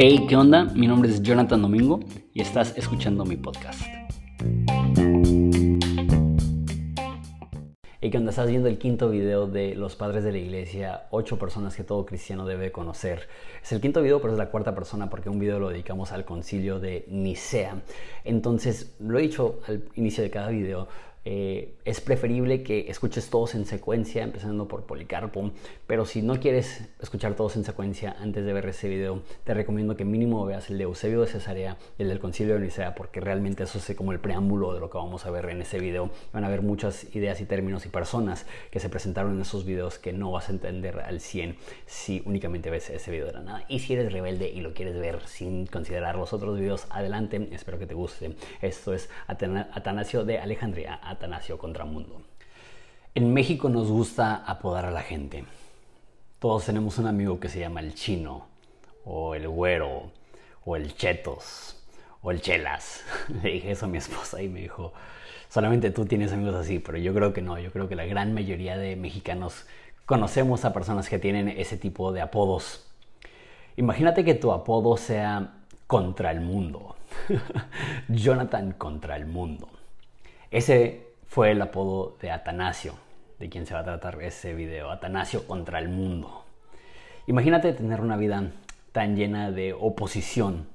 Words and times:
Hey, 0.00 0.26
¿qué 0.28 0.36
onda? 0.36 0.64
Mi 0.66 0.86
nombre 0.86 1.10
es 1.10 1.20
Jonathan 1.22 1.60
Domingo 1.60 1.98
y 2.32 2.40
estás 2.40 2.72
escuchando 2.78 3.24
mi 3.24 3.36
podcast. 3.36 3.80
Hey, 8.00 8.10
¿qué 8.12 8.18
onda? 8.18 8.30
Estás 8.30 8.48
viendo 8.48 8.68
el 8.68 8.78
quinto 8.78 9.10
video 9.10 9.48
de 9.48 9.74
Los 9.74 9.96
Padres 9.96 10.22
de 10.22 10.30
la 10.30 10.38
Iglesia, 10.38 11.08
ocho 11.10 11.36
personas 11.36 11.74
que 11.74 11.82
todo 11.82 12.06
cristiano 12.06 12.46
debe 12.46 12.70
conocer. 12.70 13.26
Es 13.60 13.72
el 13.72 13.80
quinto 13.80 14.00
video, 14.00 14.20
pero 14.20 14.34
es 14.34 14.38
la 14.38 14.50
cuarta 14.50 14.76
persona 14.76 15.10
porque 15.10 15.30
un 15.30 15.40
video 15.40 15.58
lo 15.58 15.70
dedicamos 15.70 16.12
al 16.12 16.24
concilio 16.24 16.78
de 16.78 17.06
Nicea. 17.08 17.82
Entonces, 18.22 18.94
lo 19.00 19.18
he 19.18 19.22
dicho 19.22 19.58
al 19.66 19.82
inicio 19.96 20.22
de 20.22 20.30
cada 20.30 20.50
video, 20.50 20.86
eh, 21.30 21.74
es 21.84 22.00
preferible 22.00 22.62
que 22.62 22.90
escuches 22.90 23.28
todos 23.28 23.54
en 23.54 23.66
secuencia, 23.66 24.22
empezando 24.22 24.66
por 24.66 24.84
Policarpo, 24.84 25.50
pero 25.86 26.06
si 26.06 26.22
no 26.22 26.40
quieres 26.40 26.88
escuchar 27.02 27.34
todos 27.34 27.54
en 27.56 27.64
secuencia 27.64 28.16
antes 28.18 28.46
de 28.46 28.52
ver 28.54 28.64
ese 28.64 28.88
video, 28.88 29.20
te 29.44 29.52
recomiendo 29.52 29.94
que 29.94 30.06
mínimo 30.06 30.46
veas 30.46 30.70
el 30.70 30.78
de 30.78 30.84
Eusebio 30.84 31.20
de 31.20 31.26
Cesarea 31.26 31.76
y 31.98 32.02
el 32.04 32.08
del 32.08 32.18
Concilio 32.18 32.54
de 32.54 32.60
Nicea, 32.60 32.94
porque 32.94 33.20
realmente 33.20 33.64
eso 33.64 33.76
es 33.76 33.94
como 33.94 34.12
el 34.12 34.20
preámbulo 34.20 34.72
de 34.72 34.80
lo 34.80 34.88
que 34.88 34.96
vamos 34.96 35.26
a 35.26 35.30
ver 35.30 35.50
en 35.50 35.60
ese 35.60 35.78
video. 35.78 36.10
Van 36.32 36.44
a 36.44 36.48
ver 36.48 36.62
muchas 36.62 37.14
ideas 37.14 37.42
y 37.42 37.44
términos 37.44 37.84
y 37.84 37.90
personas 37.90 38.46
que 38.70 38.80
se 38.80 38.88
presentaron 38.88 39.34
en 39.34 39.42
esos 39.42 39.66
videos 39.66 39.98
que 39.98 40.14
no 40.14 40.32
vas 40.32 40.48
a 40.48 40.52
entender 40.52 40.98
al 41.00 41.20
100 41.20 41.56
si 41.84 42.22
únicamente 42.24 42.70
ves 42.70 42.88
ese 42.88 43.10
video 43.10 43.26
de 43.26 43.32
la 43.34 43.40
nada. 43.40 43.64
Y 43.68 43.80
si 43.80 43.92
eres 43.92 44.14
rebelde 44.14 44.48
y 44.48 44.62
lo 44.62 44.72
quieres 44.72 44.98
ver 44.98 45.20
sin 45.26 45.66
considerar 45.66 46.16
los 46.16 46.32
otros 46.32 46.58
videos, 46.58 46.86
adelante, 46.88 47.50
espero 47.52 47.78
que 47.78 47.86
te 47.86 47.92
guste. 47.92 48.34
Esto 48.62 48.94
es 48.94 49.10
Atanasio 49.26 50.24
de 50.24 50.38
Alejandría 50.38 50.98
Atanasio 51.18 51.58
Contramundo. 51.58 52.22
En 53.16 53.34
México 53.34 53.68
nos 53.68 53.90
gusta 53.90 54.36
apodar 54.46 54.84
a 54.84 54.92
la 54.92 55.02
gente. 55.02 55.44
Todos 56.38 56.66
tenemos 56.66 56.96
un 56.98 57.08
amigo 57.08 57.40
que 57.40 57.48
se 57.48 57.58
llama 57.58 57.80
el 57.80 57.94
chino, 57.94 58.46
o 59.04 59.34
el 59.34 59.48
güero, 59.48 60.12
o 60.64 60.76
el 60.76 60.94
chetos, 60.94 61.76
o 62.22 62.30
el 62.30 62.40
chelas. 62.40 63.02
Le 63.42 63.50
dije 63.50 63.72
eso 63.72 63.86
a 63.86 63.88
mi 63.88 63.98
esposa 63.98 64.40
y 64.40 64.48
me 64.48 64.60
dijo, 64.60 64.92
solamente 65.48 65.90
tú 65.90 66.06
tienes 66.06 66.32
amigos 66.32 66.54
así, 66.54 66.78
pero 66.78 66.98
yo 66.98 67.12
creo 67.12 67.32
que 67.32 67.42
no, 67.42 67.58
yo 67.58 67.72
creo 67.72 67.88
que 67.88 67.96
la 67.96 68.06
gran 68.06 68.32
mayoría 68.32 68.78
de 68.78 68.94
mexicanos 68.94 69.66
conocemos 70.06 70.64
a 70.64 70.72
personas 70.72 71.08
que 71.08 71.18
tienen 71.18 71.48
ese 71.48 71.76
tipo 71.76 72.12
de 72.12 72.20
apodos. 72.20 72.86
Imagínate 73.76 74.24
que 74.24 74.34
tu 74.34 74.52
apodo 74.52 74.96
sea 74.96 75.54
contra 75.88 76.30
el 76.30 76.42
mundo. 76.42 76.94
Jonathan 78.08 78.70
contra 78.70 79.16
el 79.16 79.26
mundo. 79.26 79.68
Ese 80.52 81.07
fue 81.28 81.52
el 81.52 81.62
apodo 81.62 82.16
de 82.20 82.30
Atanasio, 82.30 82.94
de 83.38 83.48
quien 83.48 83.66
se 83.66 83.74
va 83.74 83.80
a 83.80 83.84
tratar 83.84 84.20
ese 84.22 84.54
video, 84.54 84.90
Atanasio 84.90 85.46
contra 85.46 85.78
el 85.78 85.88
mundo. 85.88 86.44
Imagínate 87.26 87.72
tener 87.74 88.00
una 88.00 88.16
vida 88.16 88.50
tan 88.92 89.14
llena 89.14 89.50
de 89.50 89.74
oposición 89.74 90.66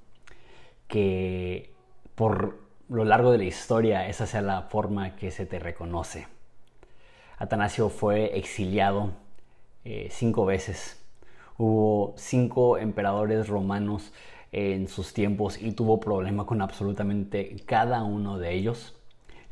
que 0.87 1.73
por 2.15 2.59
lo 2.87 3.03
largo 3.03 3.31
de 3.31 3.39
la 3.39 3.43
historia 3.45 4.07
esa 4.07 4.27
sea 4.27 4.41
la 4.41 4.61
forma 4.61 5.15
que 5.15 5.31
se 5.31 5.47
te 5.47 5.57
reconoce. 5.57 6.27
Atanasio 7.39 7.89
fue 7.89 8.37
exiliado 8.37 9.13
eh, 9.83 10.07
cinco 10.11 10.45
veces. 10.45 11.03
Hubo 11.57 12.13
cinco 12.15 12.77
emperadores 12.77 13.47
romanos 13.47 14.13
en 14.51 14.87
sus 14.87 15.13
tiempos 15.13 15.59
y 15.59 15.71
tuvo 15.71 15.99
problema 15.99 16.45
con 16.45 16.61
absolutamente 16.61 17.55
cada 17.65 18.03
uno 18.03 18.37
de 18.37 18.53
ellos. 18.53 18.95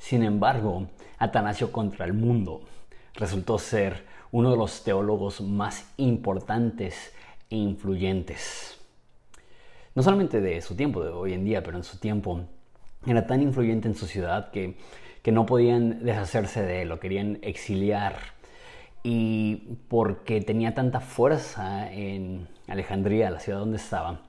Sin 0.02 0.23
embargo, 0.23 0.88
Atanasio 1.19 1.71
contra 1.71 2.05
el 2.05 2.13
mundo 2.13 2.61
resultó 3.13 3.59
ser 3.59 4.03
uno 4.31 4.49
de 4.49 4.57
los 4.57 4.83
teólogos 4.83 5.41
más 5.41 5.94
importantes 5.97 7.13
e 7.52 7.55
influyentes. 7.55 8.79
No 9.94 10.02
solamente 10.02 10.41
de 10.41 10.59
su 10.61 10.75
tiempo, 10.75 11.03
de 11.03 11.11
hoy 11.11 11.33
en 11.33 11.45
día, 11.45 11.62
pero 11.62 11.78
en 11.78 11.84
su 11.84 12.00
tiempo 12.00 12.41
era 13.06 13.28
tan 13.28 13.44
influyente 13.44 13.88
en 13.88 13.95
su 13.95 14.07
ciudad 14.07 14.50
que, 14.50 14.75
que 15.22 15.31
no 15.31 15.45
podían 15.45 16.03
deshacerse 16.03 16.63
de 16.63 16.81
él, 16.81 16.89
lo 16.89 17.00
querían 17.00 17.38
exiliar. 17.44 18.16
Y 19.03 19.78
porque 19.88 20.41
tenía 20.41 20.73
tanta 20.73 21.00
fuerza 21.00 21.91
en 21.94 22.47
Alejandría, 22.68 23.29
la 23.29 23.39
ciudad 23.39 23.59
donde 23.59 23.78
estaba, 23.78 24.22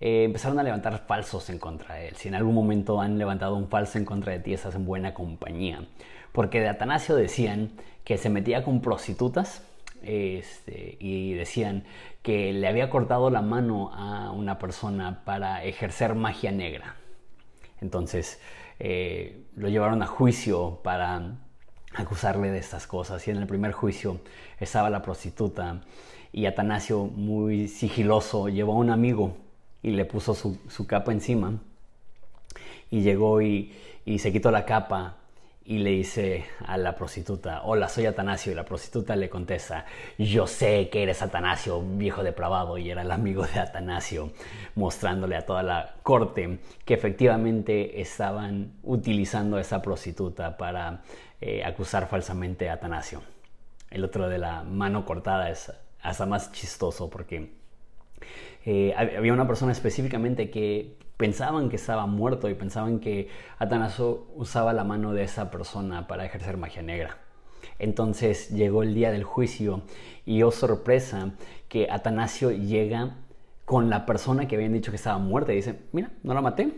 eh, 0.00 0.24
empezaron 0.24 0.58
a 0.58 0.62
levantar 0.62 1.04
falsos 1.06 1.48
en 1.50 1.58
contra 1.58 1.94
de 1.96 2.08
él. 2.08 2.16
Si 2.16 2.28
en 2.28 2.34
algún 2.34 2.54
momento 2.54 3.00
han 3.00 3.18
levantado 3.18 3.56
un 3.56 3.68
falso 3.68 3.98
en 3.98 4.04
contra 4.04 4.32
de 4.32 4.40
ti, 4.40 4.52
estás 4.52 4.74
en 4.74 4.84
buena 4.84 5.14
compañía. 5.14 5.86
Porque 6.32 6.60
de 6.60 6.68
Atanasio 6.68 7.16
decían 7.16 7.70
que 8.04 8.18
se 8.18 8.28
metía 8.28 8.62
con 8.62 8.82
prostitutas 8.82 9.62
este, 10.02 10.96
y 11.00 11.32
decían 11.32 11.84
que 12.22 12.52
le 12.52 12.68
había 12.68 12.90
cortado 12.90 13.30
la 13.30 13.40
mano 13.40 13.90
a 13.94 14.30
una 14.32 14.58
persona 14.58 15.24
para 15.24 15.64
ejercer 15.64 16.14
magia 16.14 16.52
negra. 16.52 16.96
Entonces 17.80 18.40
eh, 18.78 19.44
lo 19.56 19.68
llevaron 19.68 20.02
a 20.02 20.06
juicio 20.06 20.80
para 20.82 21.36
acusarle 21.94 22.50
de 22.50 22.58
estas 22.58 22.86
cosas. 22.86 23.26
Y 23.26 23.30
en 23.30 23.38
el 23.38 23.46
primer 23.46 23.72
juicio 23.72 24.20
estaba 24.60 24.90
la 24.90 25.02
prostituta 25.02 25.80
y 26.32 26.44
Atanasio, 26.44 27.04
muy 27.04 27.66
sigiloso, 27.68 28.48
llevó 28.48 28.74
a 28.74 28.76
un 28.76 28.90
amigo 28.90 29.45
y 29.82 29.90
le 29.90 30.04
puso 30.04 30.34
su, 30.34 30.86
capa 30.86 31.12
encima. 31.12 31.54
Y 32.90 33.02
llegó 33.02 33.40
y, 33.42 33.72
se 34.18 34.32
quitó 34.32 34.50
la 34.50 34.64
capa 34.64 35.16
y 35.64 35.78
le 35.78 35.90
dice 35.90 36.44
a 36.64 36.76
la 36.76 36.94
prostituta, 36.94 37.62
hola, 37.64 37.88
soy 37.88 38.06
Atanasio. 38.06 38.52
Y 38.52 38.54
la 38.54 38.64
prostituta 38.64 39.16
le 39.16 39.28
contesta, 39.28 39.84
yo 40.18 40.46
sé 40.46 40.88
que 40.88 41.02
eres 41.02 41.22
Atanasio, 41.22 41.82
viejo 41.82 42.22
depravado. 42.22 42.78
Y 42.78 42.90
era 42.90 43.02
el 43.02 43.10
amigo 43.10 43.46
de 43.46 43.60
Atanasio, 43.60 44.32
mostrándole 44.74 45.36
a 45.36 45.44
toda 45.44 45.62
la 45.62 45.94
corte 46.02 46.58
que 46.84 46.94
efectivamente 46.94 48.00
estaban 48.00 48.72
utilizando 48.82 49.56
a 49.56 49.60
esa 49.60 49.82
prostituta 49.82 50.56
para 50.56 51.02
eh, 51.40 51.64
acusar 51.64 52.08
falsamente 52.08 52.70
a 52.70 52.74
Atanasio. 52.74 53.22
El 53.90 54.04
otro 54.04 54.28
de 54.28 54.38
la 54.38 54.62
mano 54.62 55.04
cortada 55.04 55.50
es 55.50 55.72
hasta 56.02 56.26
más 56.26 56.52
chistoso 56.52 57.10
porque 57.10 57.52
eh, 58.66 58.94
había 58.96 59.32
una 59.32 59.46
persona 59.46 59.70
específicamente 59.70 60.50
que 60.50 60.98
pensaban 61.16 61.68
que 61.68 61.76
estaba 61.76 62.06
muerto 62.06 62.48
y 62.48 62.54
pensaban 62.54 62.98
que 62.98 63.28
Atanasio 63.58 64.26
usaba 64.34 64.72
la 64.72 64.82
mano 64.82 65.12
de 65.12 65.22
esa 65.22 65.52
persona 65.52 66.08
para 66.08 66.26
ejercer 66.26 66.56
magia 66.56 66.82
negra. 66.82 67.18
Entonces 67.78 68.50
llegó 68.50 68.82
el 68.82 68.92
día 68.92 69.12
del 69.12 69.22
juicio 69.22 69.82
y 70.24 70.42
oh 70.42 70.50
sorpresa 70.50 71.30
que 71.68 71.88
Atanasio 71.90 72.50
llega 72.50 73.14
con 73.64 73.88
la 73.88 74.04
persona 74.04 74.48
que 74.48 74.56
habían 74.56 74.72
dicho 74.72 74.90
que 74.90 74.96
estaba 74.96 75.18
muerta 75.18 75.52
y 75.52 75.56
dice, 75.56 75.78
mira, 75.92 76.10
no 76.24 76.34
la 76.34 76.40
maté, 76.40 76.72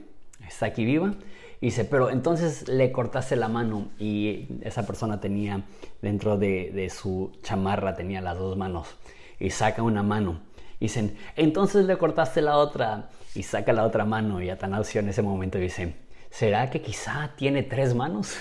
está 0.46 0.66
aquí 0.66 0.84
viva. 0.84 1.14
Y 1.60 1.66
dice, 1.66 1.86
pero 1.86 2.10
entonces 2.10 2.68
le 2.68 2.92
cortaste 2.92 3.34
la 3.34 3.48
mano 3.48 3.88
y 3.98 4.46
esa 4.60 4.86
persona 4.86 5.20
tenía 5.20 5.64
dentro 6.02 6.36
de, 6.36 6.70
de 6.70 6.90
su 6.90 7.32
chamarra, 7.42 7.94
tenía 7.94 8.20
las 8.20 8.36
dos 8.36 8.58
manos 8.58 8.94
y 9.40 9.50
saca 9.50 9.82
una 9.82 10.02
mano 10.02 10.47
Dicen, 10.80 11.16
entonces 11.36 11.86
le 11.86 11.98
cortaste 11.98 12.40
la 12.40 12.56
otra 12.56 13.10
y 13.34 13.42
saca 13.42 13.72
la 13.72 13.84
otra 13.84 14.04
mano 14.04 14.40
y 14.40 14.50
Atanasio 14.50 15.00
en 15.00 15.08
ese 15.08 15.22
momento 15.22 15.58
dice, 15.58 15.96
¿será 16.30 16.70
que 16.70 16.80
quizá 16.80 17.32
tiene 17.36 17.62
tres 17.62 17.94
manos? 17.94 18.36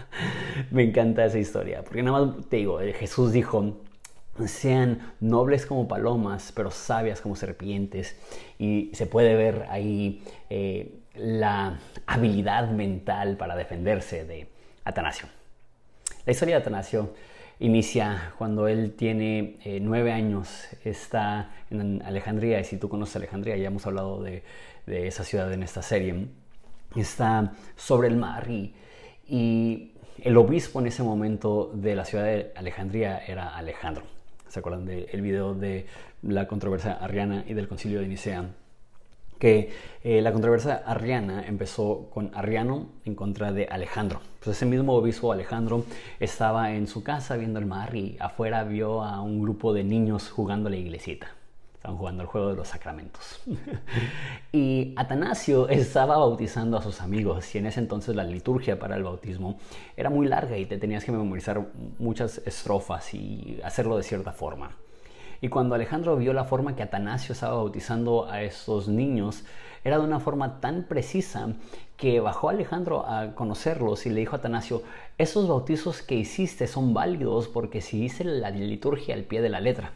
Me 0.70 0.84
encanta 0.84 1.24
esa 1.24 1.38
historia, 1.38 1.82
porque 1.82 2.02
nada 2.02 2.24
más 2.24 2.48
te 2.48 2.56
digo, 2.56 2.80
eh, 2.80 2.94
Jesús 2.94 3.32
dijo, 3.32 3.82
sean 4.46 5.14
nobles 5.20 5.66
como 5.66 5.88
palomas, 5.88 6.52
pero 6.54 6.70
sabias 6.70 7.20
como 7.20 7.36
serpientes. 7.36 8.16
Y 8.58 8.90
se 8.94 9.06
puede 9.06 9.34
ver 9.34 9.66
ahí 9.70 10.22
eh, 10.50 11.00
la 11.14 11.78
habilidad 12.06 12.70
mental 12.70 13.36
para 13.36 13.56
defenderse 13.56 14.24
de 14.24 14.48
Atanasio. 14.84 15.28
La 16.24 16.32
historia 16.32 16.56
de 16.56 16.62
Atanasio 16.62 17.14
inicia 17.58 18.32
cuando 18.38 18.68
él 18.68 18.92
tiene 18.92 19.58
eh, 19.64 19.78
nueve 19.80 20.12
años, 20.12 20.66
está 20.84 21.50
en 21.70 22.02
Alejandría, 22.02 22.60
y 22.60 22.64
si 22.64 22.76
tú 22.76 22.88
conoces 22.88 23.16
Alejandría, 23.16 23.56
ya 23.56 23.68
hemos 23.68 23.86
hablado 23.86 24.22
de, 24.22 24.42
esa 24.86 25.24
ciudad 25.24 25.52
en 25.52 25.62
esta 25.62 25.82
serie, 25.82 26.28
está 26.94 27.54
sobre 27.74 28.08
el 28.08 28.16
mar 28.16 28.48
y, 28.48 29.92
el 30.18 30.36
obispo 30.38 30.80
en 30.80 30.86
ese 30.86 31.02
momento 31.02 31.70
de 31.74 31.94
la 31.94 32.06
ciudad 32.06 32.24
de 32.24 32.50
Alejandría 32.56 33.18
era 33.18 33.54
Alejandro. 33.54 34.04
¿Se 34.48 34.60
acuerdan 34.60 34.86
del 34.86 35.20
video 35.20 35.52
de 35.52 35.84
la 36.22 36.48
controversia 36.48 36.92
arriana 36.94 37.44
y 37.46 37.52
del 37.52 37.68
concilio 37.68 38.00
de 38.00 38.08
Nicea? 38.08 38.48
Que 39.38 39.70
eh, 40.02 40.20
la 40.22 40.32
controversia 40.32 40.82
arriana 40.86 41.44
empezó 41.46 42.08
con 42.10 42.30
Arriano 42.34 42.86
en 43.04 43.14
contra 43.14 43.52
de 43.52 43.66
Alejandro. 43.66 44.20
Pues 44.42 44.56
ese 44.56 44.66
mismo 44.66 44.94
obispo 44.94 45.32
Alejandro 45.32 45.84
estaba 46.20 46.72
en 46.72 46.86
su 46.86 47.02
casa 47.02 47.36
viendo 47.36 47.58
el 47.58 47.66
mar 47.66 47.94
y 47.94 48.16
afuera 48.20 48.64
vio 48.64 49.02
a 49.02 49.20
un 49.20 49.42
grupo 49.42 49.72
de 49.72 49.84
niños 49.84 50.30
jugando 50.30 50.68
a 50.68 50.70
la 50.70 50.76
iglesita. 50.76 51.28
Estaban 51.74 51.98
jugando 51.98 52.22
el 52.22 52.28
juego 52.28 52.50
de 52.50 52.56
los 52.56 52.68
sacramentos. 52.68 53.40
y 54.52 54.94
Atanasio 54.96 55.68
estaba 55.68 56.16
bautizando 56.16 56.76
a 56.78 56.82
sus 56.82 57.00
amigos 57.00 57.54
y 57.54 57.58
en 57.58 57.66
ese 57.66 57.80
entonces 57.80 58.14
la 58.14 58.24
liturgia 58.24 58.78
para 58.78 58.96
el 58.96 59.04
bautismo 59.04 59.58
era 59.96 60.10
muy 60.10 60.26
larga 60.26 60.56
y 60.56 60.66
te 60.66 60.78
tenías 60.78 61.04
que 61.04 61.12
memorizar 61.12 61.66
muchas 61.98 62.38
estrofas 62.46 63.12
y 63.12 63.60
hacerlo 63.64 63.96
de 63.96 64.02
cierta 64.02 64.32
forma. 64.32 64.70
Y 65.40 65.48
cuando 65.48 65.74
Alejandro 65.74 66.16
vio 66.16 66.32
la 66.32 66.44
forma 66.44 66.76
que 66.76 66.82
Atanasio 66.82 67.32
estaba 67.32 67.56
bautizando 67.56 68.28
a 68.28 68.42
esos 68.42 68.88
niños, 68.88 69.44
era 69.84 69.98
de 69.98 70.04
una 70.04 70.20
forma 70.20 70.60
tan 70.60 70.84
precisa 70.84 71.54
que 71.96 72.20
bajó 72.20 72.48
Alejandro 72.48 73.06
a 73.06 73.34
conocerlos 73.34 74.06
y 74.06 74.10
le 74.10 74.20
dijo 74.20 74.34
a 74.34 74.38
Atanasio, 74.38 74.82
esos 75.18 75.46
bautizos 75.48 76.02
que 76.02 76.16
hiciste 76.16 76.66
son 76.66 76.92
válidos 76.92 77.48
porque 77.48 77.80
si 77.80 78.04
hice 78.04 78.24
la 78.24 78.50
liturgia 78.50 79.14
al 79.14 79.22
pie 79.22 79.40
de 79.40 79.48
la 79.48 79.60
letra. 79.60 79.92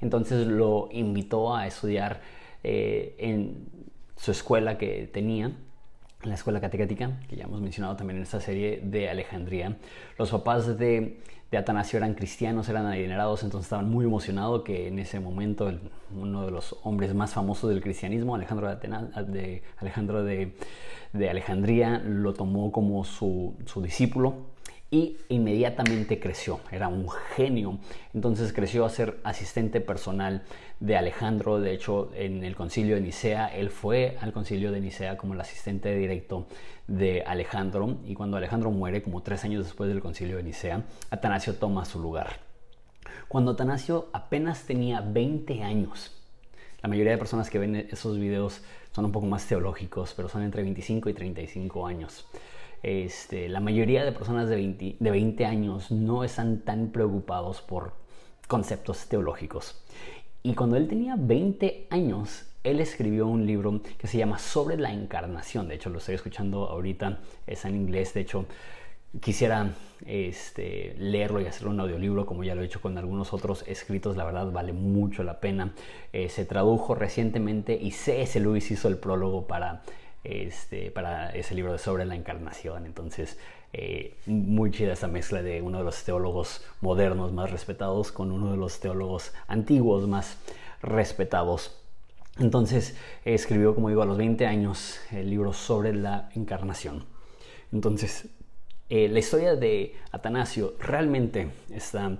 Entonces 0.00 0.46
lo 0.46 0.88
invitó 0.92 1.54
a 1.54 1.66
estudiar 1.66 2.20
eh, 2.62 3.16
en 3.18 3.66
su 4.16 4.30
escuela 4.30 4.78
que 4.78 5.08
tenía 5.12 5.52
la 6.24 6.34
escuela 6.34 6.60
catequética, 6.60 7.18
que 7.28 7.36
ya 7.36 7.44
hemos 7.44 7.60
mencionado 7.60 7.96
también 7.96 8.18
en 8.18 8.22
esta 8.22 8.40
serie 8.40 8.80
de 8.82 9.08
Alejandría. 9.08 9.76
Los 10.18 10.30
papás 10.30 10.78
de, 10.78 11.20
de 11.50 11.58
Atanasio 11.58 11.98
eran 11.98 12.14
cristianos, 12.14 12.68
eran 12.68 12.86
adinerados, 12.86 13.42
entonces 13.42 13.66
estaban 13.66 13.90
muy 13.90 14.04
emocionados 14.04 14.62
que 14.62 14.88
en 14.88 14.98
ese 14.98 15.20
momento 15.20 15.72
uno 16.16 16.44
de 16.44 16.50
los 16.50 16.76
hombres 16.82 17.14
más 17.14 17.32
famosos 17.32 17.70
del 17.70 17.80
cristianismo, 17.82 18.34
Alejandro 18.34 18.74
de, 18.74 19.62
Alejandro 19.78 20.24
de, 20.24 20.54
de 21.12 21.30
Alejandría, 21.30 22.02
lo 22.04 22.34
tomó 22.34 22.72
como 22.72 23.04
su, 23.04 23.54
su 23.66 23.82
discípulo 23.82 24.54
y 24.94 25.16
inmediatamente 25.28 26.20
creció, 26.20 26.60
era 26.70 26.86
un 26.86 27.08
genio. 27.34 27.78
Entonces 28.14 28.52
creció 28.52 28.84
a 28.84 28.90
ser 28.90 29.18
asistente 29.24 29.80
personal 29.80 30.42
de 30.84 30.98
Alejandro, 30.98 31.60
de 31.60 31.72
hecho 31.72 32.10
en 32.14 32.44
el 32.44 32.54
concilio 32.54 32.96
de 32.96 33.00
Nicea, 33.00 33.46
él 33.48 33.70
fue 33.70 34.18
al 34.20 34.34
concilio 34.34 34.70
de 34.70 34.82
Nicea 34.82 35.16
como 35.16 35.32
el 35.32 35.40
asistente 35.40 35.96
directo 35.96 36.46
de 36.86 37.22
Alejandro 37.22 38.00
y 38.04 38.12
cuando 38.12 38.36
Alejandro 38.36 38.70
muere, 38.70 39.02
como 39.02 39.22
tres 39.22 39.44
años 39.44 39.64
después 39.64 39.88
del 39.88 40.02
concilio 40.02 40.36
de 40.36 40.42
Nicea, 40.42 40.84
Atanasio 41.08 41.54
toma 41.54 41.86
su 41.86 42.00
lugar. 42.00 42.40
Cuando 43.28 43.52
Atanasio 43.52 44.08
apenas 44.12 44.64
tenía 44.66 45.00
20 45.00 45.62
años, 45.62 46.12
la 46.82 46.90
mayoría 46.90 47.12
de 47.12 47.18
personas 47.18 47.48
que 47.48 47.58
ven 47.58 47.76
esos 47.90 48.18
videos 48.18 48.60
son 48.92 49.06
un 49.06 49.12
poco 49.12 49.24
más 49.24 49.46
teológicos, 49.46 50.12
pero 50.14 50.28
son 50.28 50.42
entre 50.42 50.62
25 50.62 51.08
y 51.08 51.14
35 51.14 51.86
años. 51.86 52.26
Este, 52.82 53.48
la 53.48 53.60
mayoría 53.60 54.04
de 54.04 54.12
personas 54.12 54.50
de 54.50 54.56
20, 54.56 54.96
de 55.00 55.10
20 55.10 55.46
años 55.46 55.90
no 55.90 56.24
están 56.24 56.60
tan 56.60 56.88
preocupados 56.88 57.62
por 57.62 57.94
conceptos 58.48 59.08
teológicos. 59.08 59.82
Y 60.46 60.54
cuando 60.54 60.76
él 60.76 60.88
tenía 60.88 61.16
20 61.18 61.86
años, 61.88 62.44
él 62.64 62.78
escribió 62.80 63.26
un 63.26 63.46
libro 63.46 63.80
que 63.96 64.06
se 64.06 64.18
llama 64.18 64.38
Sobre 64.38 64.76
la 64.76 64.92
Encarnación. 64.92 65.68
De 65.68 65.76
hecho, 65.76 65.88
lo 65.88 66.00
estoy 66.00 66.16
escuchando 66.16 66.68
ahorita, 66.68 67.20
es 67.46 67.64
en 67.64 67.74
inglés. 67.74 68.12
De 68.12 68.20
hecho, 68.20 68.44
quisiera 69.22 69.70
este, 70.04 70.96
leerlo 70.98 71.40
y 71.40 71.46
hacer 71.46 71.66
un 71.66 71.80
audiolibro, 71.80 72.26
como 72.26 72.44
ya 72.44 72.54
lo 72.54 72.60
he 72.60 72.66
hecho 72.66 72.82
con 72.82 72.98
algunos 72.98 73.32
otros 73.32 73.64
escritos. 73.66 74.18
La 74.18 74.24
verdad, 74.24 74.52
vale 74.52 74.74
mucho 74.74 75.22
la 75.22 75.40
pena. 75.40 75.72
Eh, 76.12 76.28
se 76.28 76.44
tradujo 76.44 76.94
recientemente 76.94 77.78
y 77.80 77.92
C.S. 77.92 78.38
Lewis 78.38 78.70
hizo 78.70 78.88
el 78.88 78.98
prólogo 78.98 79.46
para 79.46 79.82
este, 80.24 80.90
para 80.90 81.30
ese 81.30 81.54
libro 81.54 81.72
de 81.72 81.78
sobre 81.78 82.06
la 82.06 82.16
encarnación. 82.16 82.86
Entonces, 82.86 83.38
eh, 83.76 84.14
muy 84.26 84.70
chida 84.70 84.92
esa 84.92 85.08
mezcla 85.08 85.42
de 85.42 85.60
uno 85.60 85.78
de 85.78 85.84
los 85.84 86.04
teólogos 86.04 86.64
modernos 86.80 87.32
más 87.32 87.50
respetados 87.50 88.12
con 88.12 88.30
uno 88.30 88.52
de 88.52 88.56
los 88.56 88.78
teólogos 88.78 89.32
antiguos 89.48 90.06
más 90.06 90.38
respetados. 90.80 91.76
Entonces, 92.38 92.96
escribió, 93.24 93.74
como 93.74 93.88
digo, 93.88 94.02
a 94.02 94.06
los 94.06 94.16
20 94.16 94.46
años 94.46 95.00
el 95.10 95.28
libro 95.28 95.52
sobre 95.52 95.92
la 95.92 96.28
encarnación. 96.36 97.04
Entonces, 97.72 98.28
eh, 98.90 99.08
la 99.08 99.18
historia 99.18 99.56
de 99.56 99.96
Atanasio 100.12 100.74
realmente 100.78 101.48
está 101.72 102.16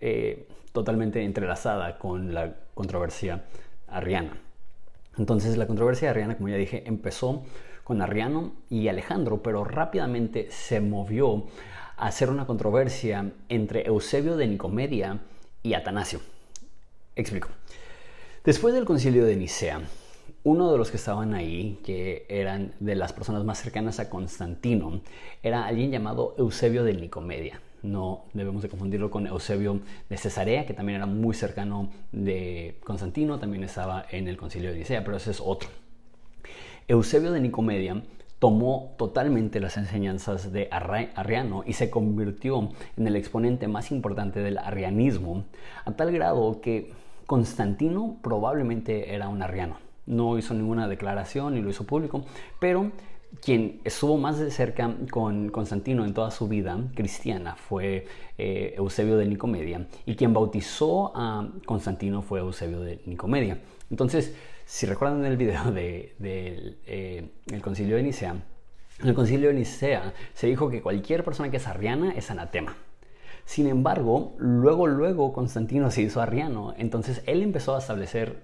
eh, 0.00 0.48
totalmente 0.72 1.22
entrelazada 1.22 1.98
con 1.98 2.32
la 2.32 2.54
controversia 2.72 3.44
arriana. 3.86 4.40
Entonces 5.18 5.58
la 5.58 5.66
controversia 5.66 6.10
Arriana, 6.10 6.36
como 6.36 6.48
ya 6.48 6.56
dije, 6.56 6.84
empezó 6.86 7.42
con 7.86 8.02
Arriano 8.02 8.52
y 8.68 8.88
Alejandro, 8.88 9.44
pero 9.44 9.62
rápidamente 9.62 10.48
se 10.50 10.80
movió 10.80 11.46
a 11.96 12.08
hacer 12.08 12.30
una 12.30 12.44
controversia 12.44 13.30
entre 13.48 13.86
Eusebio 13.86 14.36
de 14.36 14.48
Nicomedia 14.48 15.20
y 15.62 15.74
Atanasio. 15.74 16.18
Explico. 17.14 17.48
Después 18.44 18.74
del 18.74 18.84
concilio 18.84 19.24
de 19.24 19.36
Nicea, 19.36 19.82
uno 20.42 20.72
de 20.72 20.78
los 20.78 20.90
que 20.90 20.96
estaban 20.96 21.32
ahí, 21.32 21.78
que 21.84 22.26
eran 22.28 22.72
de 22.80 22.96
las 22.96 23.12
personas 23.12 23.44
más 23.44 23.62
cercanas 23.62 24.00
a 24.00 24.10
Constantino, 24.10 25.00
era 25.44 25.64
alguien 25.64 25.92
llamado 25.92 26.34
Eusebio 26.38 26.82
de 26.82 26.94
Nicomedia 26.94 27.60
no 27.82 28.24
debemos 28.32 28.62
de 28.62 28.68
confundirlo 28.68 29.10
con 29.12 29.28
Eusebio 29.28 29.80
de 30.08 30.16
Cesarea, 30.16 30.66
que 30.66 30.74
también 30.74 30.96
era 30.96 31.06
muy 31.06 31.34
cercano 31.34 31.90
de 32.10 32.80
Constantino, 32.84 33.38
también 33.38 33.62
estaba 33.62 34.06
en 34.10 34.26
el 34.26 34.36
concilio 34.36 34.72
de 34.72 34.78
Nicea, 34.78 35.04
pero 35.04 35.16
ese 35.18 35.30
es 35.30 35.40
otro. 35.40 35.68
Eusebio 36.88 37.32
de 37.32 37.40
Nicomedia 37.40 38.02
tomó 38.38 38.94
totalmente 38.96 39.60
las 39.60 39.76
enseñanzas 39.76 40.52
de 40.52 40.68
Arriano 40.70 41.64
y 41.66 41.72
se 41.72 41.90
convirtió 41.90 42.70
en 42.96 43.06
el 43.06 43.16
exponente 43.16 43.66
más 43.66 43.90
importante 43.90 44.40
del 44.40 44.58
arrianismo, 44.58 45.44
a 45.84 45.92
tal 45.92 46.12
grado 46.12 46.60
que 46.60 46.92
Constantino 47.26 48.18
probablemente 48.22 49.14
era 49.14 49.28
un 49.28 49.42
arriano. 49.42 49.78
No 50.06 50.38
hizo 50.38 50.54
ninguna 50.54 50.86
declaración 50.86 51.54
ni 51.54 51.62
lo 51.62 51.70
hizo 51.70 51.84
público, 51.84 52.24
pero 52.60 52.92
quien 53.42 53.80
estuvo 53.84 54.16
más 54.16 54.38
de 54.38 54.50
cerca 54.52 54.94
con 55.10 55.48
Constantino 55.48 56.04
en 56.04 56.14
toda 56.14 56.30
su 56.30 56.46
vida 56.46 56.78
cristiana 56.94 57.56
fue 57.56 58.06
eh, 58.38 58.74
Eusebio 58.76 59.16
de 59.16 59.26
Nicomedia 59.26 59.86
y 60.04 60.14
quien 60.14 60.32
bautizó 60.32 61.12
a 61.16 61.48
Constantino 61.64 62.22
fue 62.22 62.38
Eusebio 62.40 62.80
de 62.80 63.00
Nicomedia. 63.06 63.58
Entonces, 63.90 64.34
si 64.66 64.84
recuerdan 64.84 65.24
el 65.24 65.36
video 65.36 65.70
del 65.70 66.12
de, 66.18 66.76
eh, 66.86 67.60
concilio 67.62 67.96
de 67.96 68.02
Nicea, 68.02 68.36
en 68.98 69.08
el 69.08 69.14
concilio 69.14 69.48
de 69.48 69.54
Nicea 69.54 70.12
se 70.34 70.48
dijo 70.48 70.68
que 70.68 70.82
cualquier 70.82 71.22
persona 71.22 71.50
que 71.50 71.58
es 71.58 71.66
arriana 71.68 72.12
es 72.16 72.30
anatema. 72.32 72.76
Sin 73.44 73.68
embargo, 73.68 74.34
luego, 74.38 74.88
luego 74.88 75.32
Constantino 75.32 75.90
se 75.92 76.02
hizo 76.02 76.20
arriano, 76.20 76.74
entonces 76.78 77.22
él 77.26 77.42
empezó 77.42 77.76
a 77.76 77.78
establecer 77.78 78.42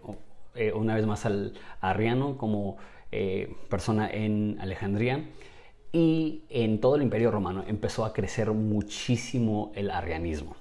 eh, 0.54 0.72
una 0.72 0.94
vez 0.94 1.06
más 1.06 1.26
al 1.26 1.54
arriano 1.80 2.38
como 2.38 2.76
eh, 3.10 3.56
persona 3.68 4.08
en 4.08 4.58
Alejandría 4.60 5.28
y 5.90 6.44
en 6.50 6.80
todo 6.80 6.94
el 6.94 7.02
imperio 7.02 7.32
romano 7.32 7.64
empezó 7.66 8.04
a 8.04 8.12
crecer 8.12 8.52
muchísimo 8.52 9.72
el 9.74 9.90
arrianismo. 9.90 10.54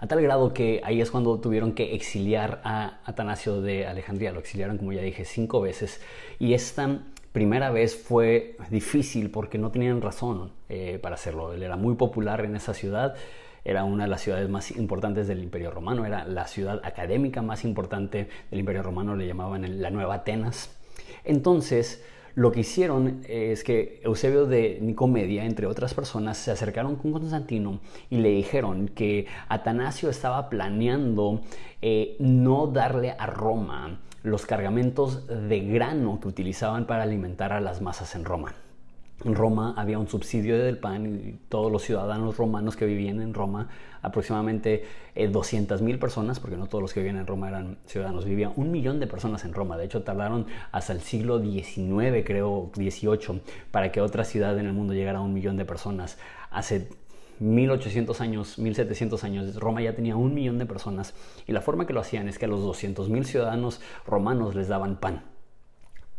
A 0.00 0.06
tal 0.06 0.20
grado 0.22 0.52
que 0.52 0.80
ahí 0.84 1.00
es 1.00 1.10
cuando 1.10 1.38
tuvieron 1.40 1.72
que 1.72 1.94
exiliar 1.94 2.60
a 2.64 3.00
Atanasio 3.04 3.60
de 3.60 3.86
Alejandría. 3.86 4.32
Lo 4.32 4.40
exiliaron, 4.40 4.78
como 4.78 4.92
ya 4.92 5.02
dije, 5.02 5.24
cinco 5.24 5.60
veces. 5.60 6.00
Y 6.38 6.54
esta 6.54 7.00
primera 7.32 7.70
vez 7.70 7.96
fue 7.96 8.56
difícil 8.70 9.30
porque 9.30 9.58
no 9.58 9.70
tenían 9.70 10.00
razón 10.00 10.52
eh, 10.68 10.98
para 11.00 11.14
hacerlo. 11.14 11.52
Él 11.52 11.62
era 11.62 11.76
muy 11.76 11.94
popular 11.94 12.44
en 12.44 12.56
esa 12.56 12.74
ciudad. 12.74 13.14
Era 13.64 13.84
una 13.84 14.04
de 14.04 14.10
las 14.10 14.22
ciudades 14.22 14.48
más 14.48 14.70
importantes 14.70 15.28
del 15.28 15.42
Imperio 15.42 15.70
Romano. 15.70 16.06
Era 16.06 16.24
la 16.24 16.46
ciudad 16.46 16.80
académica 16.84 17.42
más 17.42 17.64
importante 17.64 18.28
del 18.50 18.60
Imperio 18.60 18.82
Romano. 18.82 19.14
Le 19.14 19.26
llamaban 19.26 19.80
la 19.80 19.90
Nueva 19.90 20.14
Atenas. 20.14 20.76
Entonces, 21.24 22.02
lo 22.38 22.52
que 22.52 22.60
hicieron 22.60 23.22
es 23.28 23.64
que 23.64 24.00
Eusebio 24.04 24.46
de 24.46 24.78
Nicomedia, 24.80 25.44
entre 25.44 25.66
otras 25.66 25.92
personas, 25.92 26.38
se 26.38 26.52
acercaron 26.52 26.94
con 26.94 27.10
Constantino 27.10 27.80
y 28.10 28.18
le 28.18 28.28
dijeron 28.28 28.86
que 28.86 29.26
Atanasio 29.48 30.08
estaba 30.08 30.48
planeando 30.48 31.40
eh, 31.82 32.14
no 32.20 32.68
darle 32.68 33.16
a 33.18 33.26
Roma 33.26 33.98
los 34.22 34.46
cargamentos 34.46 35.26
de 35.26 35.60
grano 35.62 36.20
que 36.20 36.28
utilizaban 36.28 36.86
para 36.86 37.02
alimentar 37.02 37.52
a 37.52 37.60
las 37.60 37.82
masas 37.82 38.14
en 38.14 38.24
Roma. 38.24 38.54
En 39.24 39.34
Roma 39.34 39.74
había 39.76 39.98
un 39.98 40.06
subsidio 40.06 40.56
del 40.56 40.78
pan 40.78 41.06
y 41.06 41.32
todos 41.48 41.72
los 41.72 41.82
ciudadanos 41.82 42.36
romanos 42.36 42.76
que 42.76 42.86
vivían 42.86 43.20
en 43.20 43.34
Roma, 43.34 43.68
aproximadamente 44.00 44.84
200 45.16 45.80
eh, 45.80 45.84
mil 45.84 45.98
personas, 45.98 46.38
porque 46.38 46.56
no 46.56 46.68
todos 46.68 46.82
los 46.82 46.92
que 46.92 47.00
vivían 47.00 47.16
en 47.16 47.26
Roma 47.26 47.48
eran 47.48 47.78
ciudadanos, 47.84 48.24
vivían 48.24 48.52
un 48.54 48.70
millón 48.70 49.00
de 49.00 49.08
personas 49.08 49.44
en 49.44 49.54
Roma. 49.54 49.76
De 49.76 49.86
hecho, 49.86 50.04
tardaron 50.04 50.46
hasta 50.70 50.92
el 50.92 51.00
siglo 51.00 51.40
XIX, 51.42 52.24
creo, 52.24 52.70
XVIII, 52.76 53.42
para 53.72 53.90
que 53.90 54.00
otra 54.00 54.22
ciudad 54.22 54.56
en 54.56 54.66
el 54.66 54.72
mundo 54.72 54.94
llegara 54.94 55.18
a 55.18 55.22
un 55.22 55.34
millón 55.34 55.56
de 55.56 55.64
personas. 55.64 56.16
Hace 56.52 56.88
1800 57.40 58.20
años, 58.20 58.56
1700 58.56 59.24
años, 59.24 59.56
Roma 59.56 59.82
ya 59.82 59.96
tenía 59.96 60.14
un 60.14 60.32
millón 60.32 60.58
de 60.58 60.66
personas 60.66 61.14
y 61.44 61.50
la 61.50 61.60
forma 61.60 61.88
que 61.88 61.92
lo 61.92 62.00
hacían 62.00 62.28
es 62.28 62.38
que 62.38 62.44
a 62.44 62.48
los 62.48 62.62
200 62.62 63.08
mil 63.08 63.24
ciudadanos 63.24 63.80
romanos 64.06 64.54
les 64.54 64.68
daban 64.68 65.00
pan. 65.00 65.24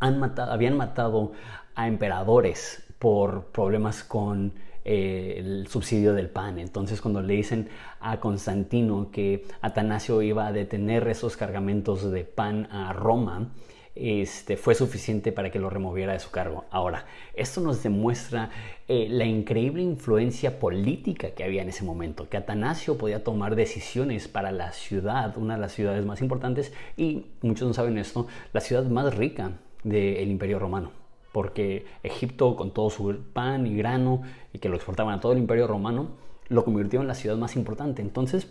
habían 0.00 0.76
matado 0.76 1.32
a 1.74 1.88
emperadores 1.88 2.89
por 3.00 3.46
problemas 3.46 4.04
con 4.04 4.52
eh, 4.84 5.34
el 5.38 5.66
subsidio 5.66 6.14
del 6.14 6.28
pan. 6.28 6.58
Entonces 6.58 7.00
cuando 7.00 7.22
le 7.22 7.34
dicen 7.34 7.68
a 7.98 8.20
Constantino 8.20 9.10
que 9.10 9.46
Atanasio 9.62 10.22
iba 10.22 10.46
a 10.46 10.52
detener 10.52 11.08
esos 11.08 11.36
cargamentos 11.36 12.08
de 12.12 12.24
pan 12.24 12.68
a 12.70 12.92
Roma, 12.92 13.52
este, 13.94 14.56
fue 14.56 14.74
suficiente 14.74 15.32
para 15.32 15.50
que 15.50 15.58
lo 15.58 15.70
removiera 15.70 16.12
de 16.12 16.18
su 16.20 16.30
cargo. 16.30 16.66
Ahora, 16.70 17.06
esto 17.34 17.60
nos 17.62 17.82
demuestra 17.82 18.50
eh, 18.86 19.08
la 19.10 19.24
increíble 19.24 19.82
influencia 19.82 20.58
política 20.58 21.30
que 21.30 21.42
había 21.42 21.62
en 21.62 21.70
ese 21.70 21.84
momento, 21.84 22.28
que 22.28 22.36
Atanasio 22.36 22.98
podía 22.98 23.24
tomar 23.24 23.56
decisiones 23.56 24.28
para 24.28 24.52
la 24.52 24.72
ciudad, 24.72 25.36
una 25.38 25.54
de 25.54 25.60
las 25.60 25.72
ciudades 25.72 26.04
más 26.04 26.20
importantes 26.20 26.72
y, 26.96 27.26
muchos 27.40 27.66
no 27.66 27.74
saben 27.74 27.98
esto, 27.98 28.26
la 28.52 28.60
ciudad 28.60 28.84
más 28.84 29.14
rica 29.16 29.52
del 29.84 30.30
Imperio 30.30 30.58
Romano 30.58 30.99
porque 31.32 31.86
Egipto 32.02 32.56
con 32.56 32.72
todo 32.72 32.90
su 32.90 33.16
pan 33.32 33.66
y 33.66 33.76
grano 33.76 34.22
y 34.52 34.58
que 34.58 34.68
lo 34.68 34.76
exportaban 34.76 35.14
a 35.14 35.20
todo 35.20 35.32
el 35.32 35.38
imperio 35.38 35.66
romano, 35.66 36.08
lo 36.48 36.64
convirtió 36.64 37.00
en 37.00 37.08
la 37.08 37.14
ciudad 37.14 37.36
más 37.36 37.56
importante. 37.56 38.02
Entonces, 38.02 38.48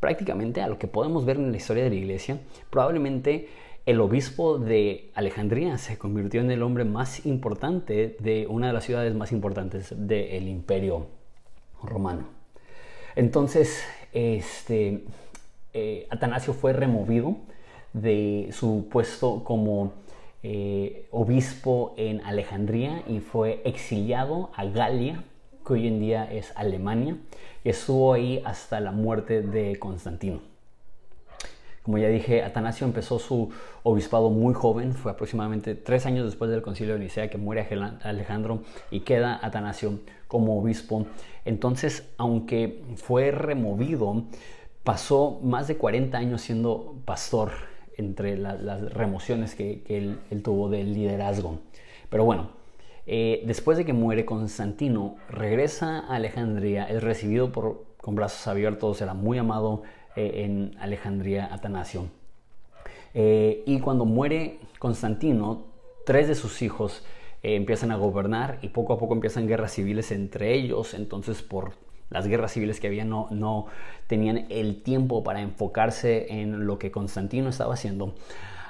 prácticamente 0.00 0.60
a 0.60 0.68
lo 0.68 0.78
que 0.78 0.88
podemos 0.88 1.24
ver 1.24 1.36
en 1.36 1.50
la 1.50 1.56
historia 1.56 1.84
de 1.84 1.90
la 1.90 1.96
iglesia, 1.96 2.40
probablemente 2.70 3.48
el 3.86 4.00
obispo 4.00 4.58
de 4.58 5.10
Alejandría 5.14 5.78
se 5.78 5.96
convirtió 5.96 6.40
en 6.40 6.50
el 6.50 6.62
hombre 6.62 6.84
más 6.84 7.24
importante 7.24 8.16
de 8.18 8.46
una 8.48 8.66
de 8.66 8.72
las 8.72 8.84
ciudades 8.84 9.14
más 9.14 9.30
importantes 9.30 9.94
del 9.96 10.48
imperio 10.48 11.06
romano. 11.84 12.24
Entonces, 13.14 13.84
este, 14.12 15.04
eh, 15.72 16.06
Atanasio 16.10 16.52
fue 16.52 16.72
removido 16.72 17.36
de 17.92 18.50
su 18.52 18.88
puesto 18.90 19.44
como 19.44 19.92
eh, 20.48 21.08
obispo 21.10 21.92
en 21.96 22.20
Alejandría 22.20 23.02
y 23.08 23.18
fue 23.18 23.62
exiliado 23.64 24.52
a 24.54 24.64
Galia, 24.64 25.24
que 25.66 25.72
hoy 25.72 25.88
en 25.88 25.98
día 25.98 26.30
es 26.30 26.52
Alemania, 26.54 27.16
y 27.64 27.70
estuvo 27.70 28.12
ahí 28.12 28.40
hasta 28.44 28.78
la 28.78 28.92
muerte 28.92 29.42
de 29.42 29.76
Constantino. 29.80 30.38
Como 31.82 31.98
ya 31.98 32.06
dije, 32.06 32.44
Atanasio 32.44 32.86
empezó 32.86 33.18
su 33.18 33.50
obispado 33.82 34.30
muy 34.30 34.54
joven, 34.54 34.94
fue 34.94 35.10
aproximadamente 35.10 35.74
tres 35.74 36.06
años 36.06 36.26
después 36.26 36.48
del 36.48 36.62
concilio 36.62 36.94
de 36.94 37.00
Nicea 37.00 37.28
que 37.28 37.38
muere 37.38 37.66
Alejandro 38.04 38.62
y 38.92 39.00
queda 39.00 39.40
Atanasio 39.42 39.98
como 40.28 40.60
obispo. 40.60 41.06
Entonces, 41.44 42.08
aunque 42.18 42.84
fue 42.94 43.32
removido, 43.32 44.22
pasó 44.84 45.40
más 45.42 45.66
de 45.66 45.76
40 45.76 46.16
años 46.16 46.42
siendo 46.42 46.94
pastor 47.04 47.50
entre 47.96 48.36
las 48.36 48.92
remociones 48.92 49.54
que, 49.54 49.82
él, 49.88 50.18
tuvo 50.42 50.68
del 50.68 50.92
liderazgo. 50.92 51.58
Pero 52.10 52.24
bueno, 52.24 52.50
eh, 53.06 53.42
después 53.46 53.78
de 53.78 53.84
que 53.84 53.92
muere 53.92 54.24
Constantino, 54.24 55.16
regresa 55.28 56.00
a 56.00 56.16
Alejandría, 56.16 56.84
es 56.84 57.02
recibido 57.02 57.52
por, 57.52 57.84
con 57.98 58.14
brazos 58.14 58.46
abiertos, 58.46 59.00
era 59.00 59.14
muy 59.14 59.38
amado 59.38 59.82
eh, 60.14 60.44
en 60.44 60.76
Alejandría 60.78 61.52
Atanasio. 61.52 62.06
Eh, 63.14 63.62
y 63.66 63.80
cuando 63.80 64.04
muere 64.04 64.58
Constantino, 64.78 65.64
tres 66.04 66.28
de 66.28 66.34
sus 66.34 66.62
hijos 66.62 67.04
empiezan 67.42 67.92
a 67.92 67.96
gobernar 67.96 68.58
y 68.60 68.68
poco 68.68 68.92
a 68.92 68.98
poco 68.98 69.14
empiezan 69.14 69.46
guerras 69.46 69.72
civiles 69.72 70.10
entre 70.10 70.54
ellos, 70.54 70.94
entonces 70.94 71.42
por 71.42 71.74
las 72.10 72.26
guerras 72.26 72.52
civiles 72.52 72.80
que 72.80 72.86
había 72.86 73.04
no, 73.04 73.28
no 73.30 73.66
tenían 74.06 74.46
el 74.50 74.82
tiempo 74.82 75.22
para 75.22 75.40
enfocarse 75.40 76.32
en 76.40 76.66
lo 76.66 76.78
que 76.78 76.90
Constantino 76.90 77.48
estaba 77.48 77.74
haciendo 77.74 78.14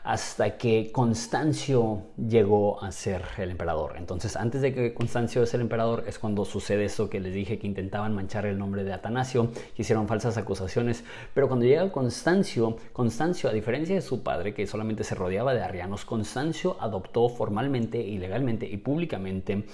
hasta 0.07 0.57
que 0.57 0.93
Constancio 0.93 2.05
llegó 2.17 2.81
a 2.81 2.93
ser 2.93 3.23
el 3.39 3.51
emperador. 3.51 3.95
Entonces, 3.99 4.37
antes 4.37 4.63
de 4.63 4.73
que 4.73 4.95
Constancio 4.95 5.43
es 5.43 5.53
el 5.53 5.63
emperador, 5.63 6.05
es 6.07 6.21
cuando 6.21 6.45
sucede 6.45 6.85
eso 6.85 7.11
que 7.11 7.19
les 7.19 7.35
dije 7.35 7.59
que 7.59 7.67
intentaban 7.67 8.15
manchar 8.15 8.47
el 8.47 8.57
nombre 8.57 8.85
de 8.85 8.93
Atanasio, 8.93 9.51
que 9.75 9.83
hicieron 9.83 10.07
falsas 10.07 10.37
acusaciones. 10.37 11.03
Pero 11.35 11.49
cuando 11.49 11.67
llega 11.67 11.91
Constancio, 11.91 12.77
Constancio, 12.93 13.51
a 13.51 13.53
diferencia 13.53 13.97
de 13.97 14.01
su 14.01 14.23
padre, 14.23 14.55
que 14.55 14.69
solamente 14.69 15.03
se 15.03 15.17
rodeaba 15.17 15.55
de 15.55 15.65
arrianos, 15.65 16.05
Constancio 16.05 16.77
adoptó 16.79 17.29
formalmente 17.29 17.99
y 17.99 18.19
legalmente 18.19 18.65
y 18.65 18.77
públicamente 18.77 19.65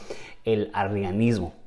el 0.47 0.71
arrianismo. 0.73 1.62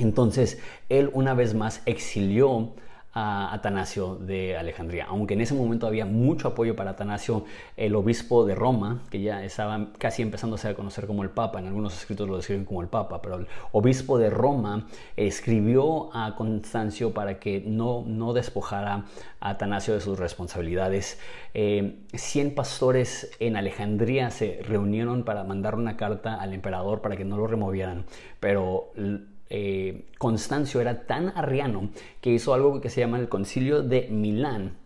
Entonces, 0.00 0.58
él 0.88 1.10
una 1.12 1.34
vez 1.34 1.54
más 1.54 1.82
exilió 1.86 2.72
a 3.12 3.52
Atanasio 3.52 4.14
de 4.14 4.56
Alejandría, 4.56 5.06
aunque 5.08 5.34
en 5.34 5.40
ese 5.40 5.54
momento 5.54 5.86
había 5.86 6.06
mucho 6.06 6.48
apoyo 6.48 6.76
para 6.76 6.92
Atanasio, 6.92 7.44
el 7.76 7.96
obispo 7.96 8.46
de 8.46 8.54
Roma, 8.54 9.02
que 9.10 9.20
ya 9.20 9.42
estaba 9.42 9.88
casi 9.98 10.22
empezándose 10.22 10.68
a 10.68 10.74
conocer 10.74 11.08
como 11.08 11.24
el 11.24 11.30
Papa, 11.30 11.58
en 11.58 11.66
algunos 11.66 11.96
escritos 11.98 12.28
lo 12.28 12.36
describen 12.36 12.64
como 12.64 12.82
el 12.82 12.88
Papa, 12.88 13.20
pero 13.20 13.36
el 13.36 13.48
obispo 13.72 14.16
de 14.16 14.30
Roma 14.30 14.86
escribió 15.16 16.14
a 16.14 16.36
Constancio 16.36 17.12
para 17.12 17.40
que 17.40 17.64
no, 17.66 18.04
no 18.06 18.32
despojara 18.32 19.06
a 19.40 19.50
Atanasio 19.50 19.94
de 19.94 20.00
sus 20.00 20.16
responsabilidades. 20.16 21.18
Eh, 21.52 22.04
cien 22.14 22.54
pastores 22.54 23.32
en 23.40 23.56
Alejandría 23.56 24.30
se 24.30 24.62
reunieron 24.62 25.24
para 25.24 25.42
mandar 25.42 25.74
una 25.74 25.96
carta 25.96 26.36
al 26.36 26.54
emperador 26.54 27.00
para 27.00 27.16
que 27.16 27.24
no 27.24 27.36
lo 27.36 27.48
removieran, 27.48 28.04
pero 28.38 28.92
eh, 29.50 30.06
Constancio 30.18 30.80
era 30.80 31.06
tan 31.06 31.32
arriano 31.36 31.90
que 32.20 32.30
hizo 32.30 32.54
algo 32.54 32.80
que 32.80 32.88
se 32.88 33.00
llama 33.00 33.18
el 33.18 33.28
concilio 33.28 33.82
de 33.82 34.08
Milán, 34.08 34.76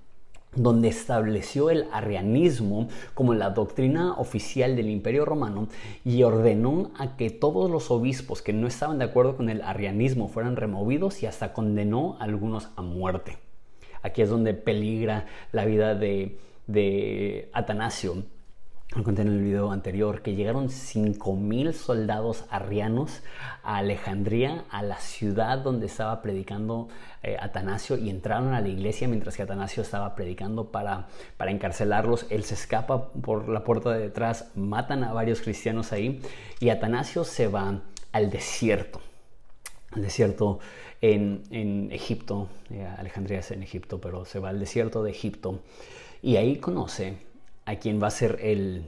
donde 0.56 0.88
estableció 0.88 1.70
el 1.70 1.86
arrianismo 1.92 2.88
como 3.12 3.34
la 3.34 3.50
doctrina 3.50 4.14
oficial 4.14 4.76
del 4.76 4.88
imperio 4.88 5.24
romano 5.24 5.68
y 6.04 6.22
ordenó 6.22 6.92
a 6.96 7.16
que 7.16 7.30
todos 7.30 7.70
los 7.70 7.90
obispos 7.90 8.40
que 8.40 8.52
no 8.52 8.66
estaban 8.66 8.98
de 8.98 9.04
acuerdo 9.04 9.36
con 9.36 9.50
el 9.50 9.62
arrianismo 9.62 10.28
fueran 10.28 10.56
removidos 10.56 11.22
y 11.22 11.26
hasta 11.26 11.52
condenó 11.52 12.16
a 12.20 12.24
algunos 12.24 12.70
a 12.76 12.82
muerte. 12.82 13.38
Aquí 14.02 14.22
es 14.22 14.28
donde 14.28 14.54
peligra 14.54 15.26
la 15.52 15.64
vida 15.64 15.94
de, 15.94 16.38
de 16.66 17.50
Atanasio, 17.52 18.24
lo 18.90 19.02
conté 19.02 19.22
en 19.22 19.28
el 19.28 19.40
video 19.40 19.72
anterior, 19.72 20.22
que 20.22 20.34
llegaron 20.34 20.68
5.000 20.68 21.72
soldados 21.72 22.44
arrianos 22.48 23.22
a 23.64 23.78
Alejandría, 23.78 24.64
a 24.70 24.82
la 24.82 24.98
ciudad 24.98 25.58
donde 25.58 25.86
estaba 25.86 26.22
predicando 26.22 26.88
eh, 27.22 27.36
Atanasio, 27.40 27.96
y 27.96 28.08
entraron 28.08 28.54
a 28.54 28.60
la 28.60 28.68
iglesia 28.68 29.08
mientras 29.08 29.36
que 29.36 29.42
Atanasio 29.42 29.82
estaba 29.82 30.14
predicando 30.14 30.70
para, 30.70 31.08
para 31.36 31.50
encarcelarlos. 31.50 32.26
Él 32.30 32.44
se 32.44 32.54
escapa 32.54 33.08
por 33.08 33.48
la 33.48 33.64
puerta 33.64 33.90
de 33.90 33.98
detrás, 33.98 34.50
matan 34.54 35.02
a 35.02 35.12
varios 35.12 35.40
cristianos 35.40 35.92
ahí, 35.92 36.20
y 36.60 36.68
Atanasio 36.68 37.24
se 37.24 37.48
va 37.48 37.80
al 38.12 38.30
desierto. 38.30 39.00
Al 39.90 40.02
desierto 40.02 40.60
en, 41.00 41.42
en 41.50 41.90
Egipto, 41.90 42.48
eh, 42.70 42.86
Alejandría 42.96 43.40
es 43.40 43.50
en 43.50 43.62
Egipto, 43.64 44.00
pero 44.00 44.24
se 44.24 44.38
va 44.38 44.50
al 44.50 44.60
desierto 44.60 45.02
de 45.02 45.10
Egipto, 45.10 45.62
y 46.22 46.36
ahí 46.36 46.58
conoce 46.58 47.33
a 47.66 47.76
quien 47.76 48.02
va 48.02 48.08
a 48.08 48.10
ser 48.10 48.38
el, 48.42 48.86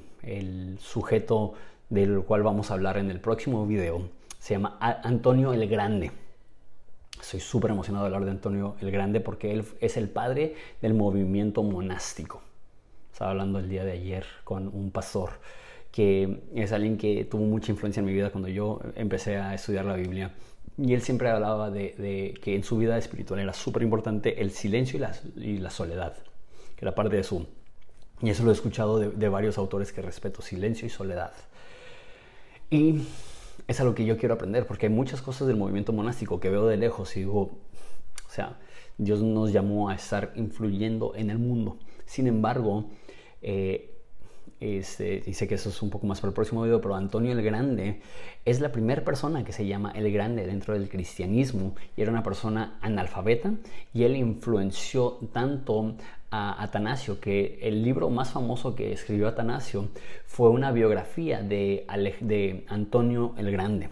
sujeto 0.80 1.54
del 1.88 2.22
cual 2.22 2.42
vamos 2.42 2.70
a 2.70 2.74
hablar 2.74 2.98
en 2.98 3.10
el 3.10 3.20
próximo 3.20 3.66
video. 3.66 4.08
Se 4.38 4.54
llama 4.54 4.76
Antonio 4.80 5.52
el 5.52 5.68
Grande. 5.68 6.10
Soy 7.20 7.40
súper 7.40 7.70
emocionado 7.70 8.04
de 8.04 8.08
hablar 8.08 8.24
de 8.24 8.32
Antonio 8.32 8.76
el 8.80 8.90
Grande 8.90 9.20
porque 9.20 9.52
él 9.52 9.64
es 9.80 9.96
el 9.96 10.08
padre 10.08 10.54
del 10.82 10.94
movimiento 10.94 11.62
monástico. 11.62 12.42
Estaba 13.12 13.30
hablando 13.30 13.58
el 13.58 13.68
día 13.68 13.84
de 13.84 13.92
ayer 13.92 14.26
con 14.44 14.68
un 14.68 14.90
pastor 14.90 15.30
que 15.92 16.42
es 16.54 16.72
alguien 16.72 16.98
que 16.98 17.24
tuvo 17.24 17.46
mucha 17.46 17.72
influencia 17.72 18.00
en 18.00 18.06
mi 18.06 18.12
vida 18.12 18.30
cuando 18.30 18.48
yo 18.48 18.80
empecé 18.96 19.38
a 19.38 19.54
estudiar 19.54 19.86
la 19.86 19.94
Biblia. 19.94 20.32
Y 20.76 20.92
él 20.92 21.00
siempre 21.00 21.30
hablaba 21.30 21.70
de, 21.70 22.34
que 22.42 22.54
en 22.54 22.64
su 22.64 22.76
vida 22.76 22.98
espiritual 22.98 23.40
era 23.40 23.54
súper 23.54 23.82
importante 23.82 24.42
el 24.42 24.50
silencio 24.50 24.98
y 24.98 25.00
la, 25.00 25.16
y 25.36 25.56
la 25.56 25.70
soledad, 25.70 26.14
que 26.76 26.84
era 26.84 26.94
parte 26.94 27.16
de 27.16 27.22
su 27.22 27.46
y 28.22 28.30
eso 28.30 28.44
lo 28.44 28.50
he 28.50 28.54
escuchado 28.54 28.98
de, 28.98 29.28
varios 29.28 29.58
autores 29.58 29.92
que 29.92 30.02
respeto, 30.02 30.42
silencio 30.42 30.86
y 30.86 30.90
soledad. 30.90 31.32
Y 32.70 33.02
es 33.68 33.80
algo 33.80 33.94
que 33.94 34.04
yo 34.04 34.16
quiero 34.16 34.34
aprender, 34.34 34.66
porque 34.66 34.86
hay 34.86 34.92
muchas 34.92 35.20
cosas 35.20 35.46
del 35.48 35.56
movimiento 35.56 35.92
monástico 35.92 36.40
que 36.40 36.50
veo 36.50 36.66
de 36.66 36.76
lejos 36.76 37.16
y 37.16 37.20
digo, 37.20 37.40
o 37.40 38.30
sea, 38.30 38.58
Dios 38.98 39.20
nos 39.20 39.52
llamó 39.52 39.90
a 39.90 39.94
estar 39.94 40.32
influyendo 40.36 41.14
en 41.14 41.30
el 41.30 41.38
mundo. 41.38 41.78
Sin 42.06 42.26
embargo, 42.26 42.86
eh, 43.42 43.96
este, 44.58 45.20
dice 45.20 45.46
que 45.46 45.56
eso 45.56 45.68
es 45.68 45.82
un 45.82 45.90
poco 45.90 46.06
más 46.06 46.20
para 46.20 46.30
el 46.30 46.34
próximo 46.34 46.62
video, 46.62 46.80
pero 46.80 46.94
Antonio 46.94 47.32
el 47.32 47.42
Grande 47.42 48.00
es 48.46 48.60
la 48.60 48.72
primera 48.72 49.04
persona 49.04 49.44
que 49.44 49.52
se 49.52 49.66
llama 49.66 49.90
el 49.94 50.10
Grande 50.10 50.46
dentro 50.46 50.72
del 50.72 50.88
cristianismo 50.88 51.74
y 51.94 52.00
era 52.00 52.10
una 52.10 52.22
persona 52.22 52.78
analfabeta 52.80 53.52
y 53.92 54.04
él 54.04 54.16
influenció 54.16 55.18
tanto 55.32 55.94
a 56.36 56.62
Atanasio 56.62 57.20
que 57.20 57.58
el 57.62 57.82
libro 57.82 58.10
más 58.10 58.30
famoso 58.30 58.74
que 58.74 58.92
escribió 58.92 59.28
Atanasio 59.28 59.88
fue 60.26 60.50
una 60.50 60.72
biografía 60.72 61.42
de, 61.42 61.86
de 62.20 62.64
Antonio 62.68 63.34
el 63.38 63.50
Grande. 63.50 63.88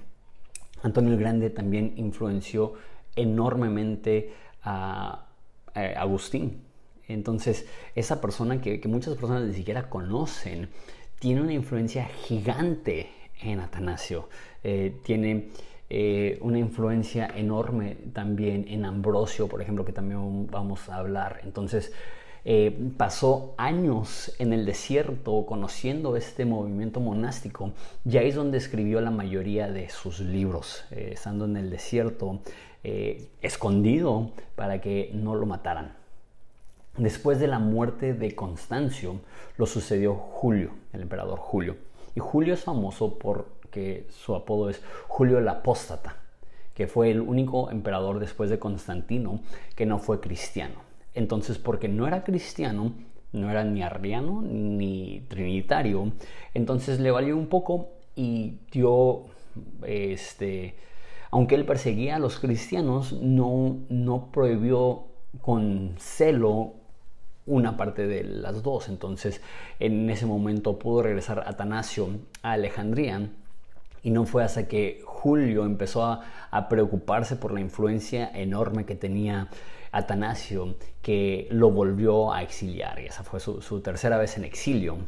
Antonio 0.82 1.12
el 1.12 1.18
Grande 1.18 1.50
también 1.50 1.94
influenció 1.96 2.74
enormemente 3.16 4.32
a 4.62 5.26
Agustín, 5.74 6.64
entonces, 7.08 7.66
esa 7.94 8.20
persona 8.20 8.60
que, 8.60 8.80
muchas 8.86 9.14
personas 9.14 9.44
ni 9.44 9.54
siquiera 9.54 9.88
conocen, 9.88 10.68
tiene 11.18 11.42
una 11.42 11.52
influencia 11.52 12.06
gigante 12.06 13.08
en 13.40 13.60
Atanasio. 13.60 14.28
Eh, 14.62 14.96
tiene 15.04 15.48
eh, 15.90 16.38
una 16.40 16.58
influencia 16.58 17.30
enorme 17.34 17.96
también 18.12 18.66
en 18.68 18.84
Ambrosio, 18.84 19.48
por 19.48 19.60
ejemplo, 19.60 19.84
que 19.84 19.92
también 19.92 20.46
vamos 20.46 20.88
a 20.88 20.96
hablar. 20.96 21.40
Entonces, 21.44 21.92
eh, 22.46 22.92
pasó 22.98 23.54
años 23.56 24.34
en 24.38 24.52
el 24.52 24.66
desierto 24.66 25.46
conociendo 25.46 26.14
este 26.14 26.44
movimiento 26.44 27.00
monástico 27.00 27.72
y 28.04 28.18
ahí 28.18 28.28
es 28.28 28.34
donde 28.34 28.58
escribió 28.58 29.00
la 29.00 29.10
mayoría 29.10 29.70
de 29.70 29.88
sus 29.88 30.20
libros, 30.20 30.84
eh, 30.90 31.10
estando 31.14 31.46
en 31.46 31.56
el 31.56 31.70
desierto, 31.70 32.40
eh, 32.82 33.28
escondido 33.40 34.32
para 34.56 34.82
que 34.82 35.10
no 35.14 35.34
lo 35.34 35.46
mataran. 35.46 35.96
Después 36.98 37.40
de 37.40 37.48
la 37.48 37.58
muerte 37.58 38.12
de 38.12 38.34
Constancio, 38.36 39.20
lo 39.56 39.64
sucedió 39.64 40.14
Julio, 40.14 40.72
el 40.92 41.00
emperador 41.00 41.38
Julio. 41.38 41.76
Y 42.14 42.20
Julio 42.20 42.52
es 42.52 42.62
famoso 42.62 43.18
porque 43.18 44.06
su 44.10 44.34
apodo 44.34 44.68
es 44.68 44.82
Julio 45.08 45.38
el 45.38 45.48
Apóstata, 45.48 46.18
que 46.74 46.86
fue 46.86 47.10
el 47.10 47.22
único 47.22 47.70
emperador 47.70 48.20
después 48.20 48.50
de 48.50 48.58
Constantino 48.58 49.40
que 49.74 49.86
no 49.86 49.98
fue 49.98 50.20
cristiano. 50.20 50.83
Entonces, 51.14 51.58
porque 51.58 51.88
no 51.88 52.06
era 52.06 52.24
cristiano, 52.24 52.92
no 53.32 53.50
era 53.50 53.64
ni 53.64 53.82
arriano 53.82 54.42
ni 54.42 55.24
trinitario, 55.28 56.12
entonces 56.54 57.00
le 57.00 57.10
valió 57.10 57.36
un 57.36 57.48
poco 57.48 57.90
y 58.16 58.58
dio, 58.70 59.22
este, 59.86 60.76
aunque 61.30 61.54
él 61.54 61.64
perseguía 61.64 62.16
a 62.16 62.18
los 62.20 62.38
cristianos, 62.38 63.12
no, 63.12 63.78
no 63.88 64.30
prohibió 64.30 65.04
con 65.40 65.94
celo 65.98 66.74
una 67.46 67.76
parte 67.76 68.06
de 68.06 68.24
las 68.24 68.62
dos. 68.62 68.88
Entonces, 68.88 69.40
en 69.80 70.08
ese 70.10 70.26
momento 70.26 70.78
pudo 70.78 71.02
regresar 71.02 71.44
Atanasio 71.46 72.08
a 72.42 72.52
Alejandría 72.52 73.30
y 74.02 74.10
no 74.10 74.26
fue 74.26 74.44
hasta 74.44 74.68
que 74.68 75.02
Julio 75.04 75.64
empezó 75.64 76.04
a, 76.04 76.68
preocuparse 76.68 77.34
por 77.34 77.52
la 77.52 77.60
influencia 77.60 78.30
enorme 78.32 78.84
que 78.84 78.94
tenía 78.94 79.48
Atanasio 79.96 80.76
que 81.02 81.46
lo 81.50 81.70
volvió 81.70 82.32
a 82.32 82.42
exiliar. 82.42 83.00
Y 83.00 83.06
esa 83.06 83.22
fue 83.22 83.40
su 83.40 83.80
tercera 83.80 84.18
vez 84.18 84.36
en 84.36 84.44
exilio. 84.44 84.98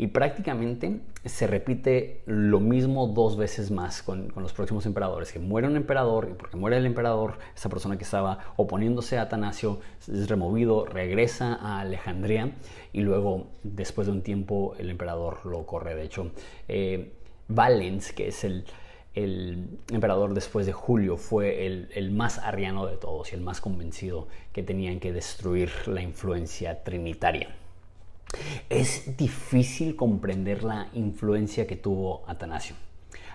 Y 0.00 0.06
prácticamente 0.06 1.00
se 1.26 1.46
repite 1.46 2.22
lo 2.24 2.58
mismo 2.58 3.06
dos 3.08 3.36
veces 3.36 3.70
más 3.70 4.02
con, 4.02 4.32
los 4.34 4.54
próximos 4.54 4.86
emperadores, 4.86 5.30
que 5.30 5.38
muere 5.38 5.68
un 5.68 5.76
emperador 5.76 6.28
y 6.30 6.34
porque 6.34 6.56
muere 6.56 6.78
el 6.78 6.86
emperador, 6.86 7.34
esa 7.54 7.68
persona 7.68 7.98
que 7.98 8.04
estaba 8.04 8.38
oponiéndose 8.56 9.18
a 9.18 9.22
Atanasio 9.22 9.80
es 10.00 10.28
removido, 10.28 10.86
regresa 10.86 11.54
a 11.54 11.80
Alejandría 11.80 12.52
y 12.94 13.02
luego 13.02 13.48
después 13.62 14.06
de 14.06 14.14
un 14.14 14.22
tiempo 14.22 14.74
el 14.78 14.88
emperador 14.88 15.44
lo 15.44 15.66
corre. 15.66 15.94
De 15.94 16.04
hecho, 16.04 16.30
eh, 16.66 17.12
Valens, 17.48 18.12
que 18.12 18.28
es 18.28 18.42
el, 18.44 18.64
emperador 19.14 20.34
después 20.34 20.66
de 20.66 20.72
Julio 20.72 21.16
fue 21.16 21.66
el, 21.66 21.88
el, 21.94 22.12
más 22.12 22.38
arriano 22.38 22.86
de 22.86 22.96
todos 22.96 23.32
y 23.32 23.34
el 23.34 23.40
más 23.40 23.60
convencido 23.60 24.28
que 24.52 24.62
tenían 24.62 25.00
que 25.00 25.12
destruir 25.12 25.70
la 25.86 26.02
influencia 26.02 26.84
trinitaria. 26.84 27.54
Es 28.68 29.16
difícil 29.16 29.96
comprender 29.96 30.62
la 30.62 30.88
influencia 30.94 31.66
que 31.66 31.76
tuvo 31.76 32.22
Atanasio. 32.28 32.76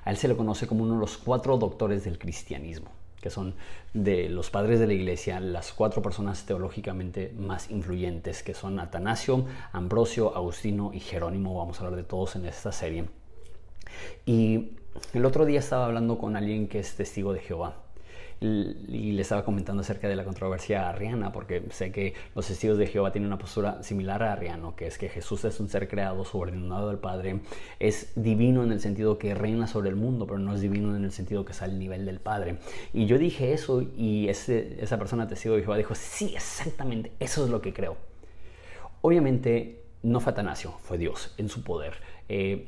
A 0.06 0.12
él 0.12 0.18
se 0.18 0.28
le 0.28 0.38
conoce 0.38 0.68
como 0.68 0.84
uno 0.84 0.94
de 0.94 1.00
los 1.00 1.18
cuatro 1.18 1.58
doctores 1.58 2.06
del 2.06 2.18
cristianismo, 2.18 2.92
que 3.20 3.30
son 3.30 3.56
de 3.94 4.30
los 4.30 4.50
padres 4.50 4.80
de 4.80 4.88
la 4.88 4.94
iglesia 4.94 5.40
las 5.40 5.74
cuatro 5.74 6.02
personas 6.02 6.46
teológicamente 6.46 7.34
más 7.38 7.70
influyentes, 7.70 8.44
que 8.44 8.54
son 8.54 8.80
Atanasio, 8.80 9.46
Ambrosio, 9.74 10.36
Agustino 10.38 10.92
y 10.94 11.02
Jerónimo. 11.02 11.58
Vamos 11.58 11.78
a 11.78 11.84
hablar 11.84 11.98
de 11.98 12.04
todos 12.04 12.38
en 12.38 12.46
esta 12.46 12.72
serie. 12.72 13.06
Y 14.26 14.72
el 15.14 15.26
otro 15.26 15.46
día 15.46 15.60
estaba 15.60 15.86
hablando 15.86 16.18
con 16.18 16.36
alguien 16.36 16.68
que 16.68 16.80
es 16.80 16.96
testigo 16.96 17.34
de 17.34 17.40
Jehová 17.40 17.76
y 18.42 19.14
le 19.14 19.22
estaba 19.22 19.46
comentando 19.46 19.82
acerca 19.82 20.08
de 20.08 20.16
la 20.16 20.24
controversia 20.24 20.90
arriana, 20.90 21.32
porque 21.32 21.64
sé 21.70 21.92
que 21.92 22.14
los 22.36 22.46
testigos 22.48 22.78
de 22.78 22.88
Jehová 22.88 23.12
tienen 23.12 23.28
una 23.28 23.38
postura 23.38 23.82
similar 23.82 24.24
a 24.24 24.34
Arriano, 24.34 24.76
que 24.76 24.88
es 24.88 24.98
que 24.98 25.10
Jesús 25.10 25.46
es 25.46 25.60
un 25.60 25.70
ser 25.70 25.88
creado, 25.88 26.26
subordinado 26.26 26.90
al 26.90 27.00
Padre, 27.00 27.40
es 27.80 28.12
divino 28.16 28.64
en 28.64 28.72
el 28.72 28.82
sentido 28.82 29.18
que 29.18 29.34
reina 29.34 29.68
sobre 29.68 29.90
el 29.90 29.96
mundo, 29.96 30.28
pero 30.28 30.40
no 30.40 30.54
es 30.54 30.62
divino 30.62 30.96
en 30.96 31.06
el 31.06 31.12
sentido 31.12 31.46
que 31.46 31.54
está 31.54 31.66
al 31.66 31.80
nivel 31.80 32.06
del 32.06 32.20
Padre. 32.20 32.58
Y 32.94 33.06
yo 33.06 33.18
dije 33.18 33.54
eso 33.54 33.82
y 33.82 34.28
esa 34.28 35.00
persona 35.00 35.28
testigo 35.28 35.56
de 35.56 35.62
Jehová 35.62 35.78
dijo, 35.78 35.96
sí, 35.96 36.34
exactamente, 36.36 37.14
eso 37.20 37.46
es 37.46 37.50
lo 37.50 37.62
que 37.62 37.74
creo. 37.74 37.96
Obviamente 39.02 39.84
no 40.04 40.20
fue 40.20 40.34
Atanasio, 40.34 40.72
fue 40.84 40.98
Dios 40.98 41.34
en 41.38 41.50
su 41.50 41.64
poder. 41.64 41.94
Eh, 42.28 42.68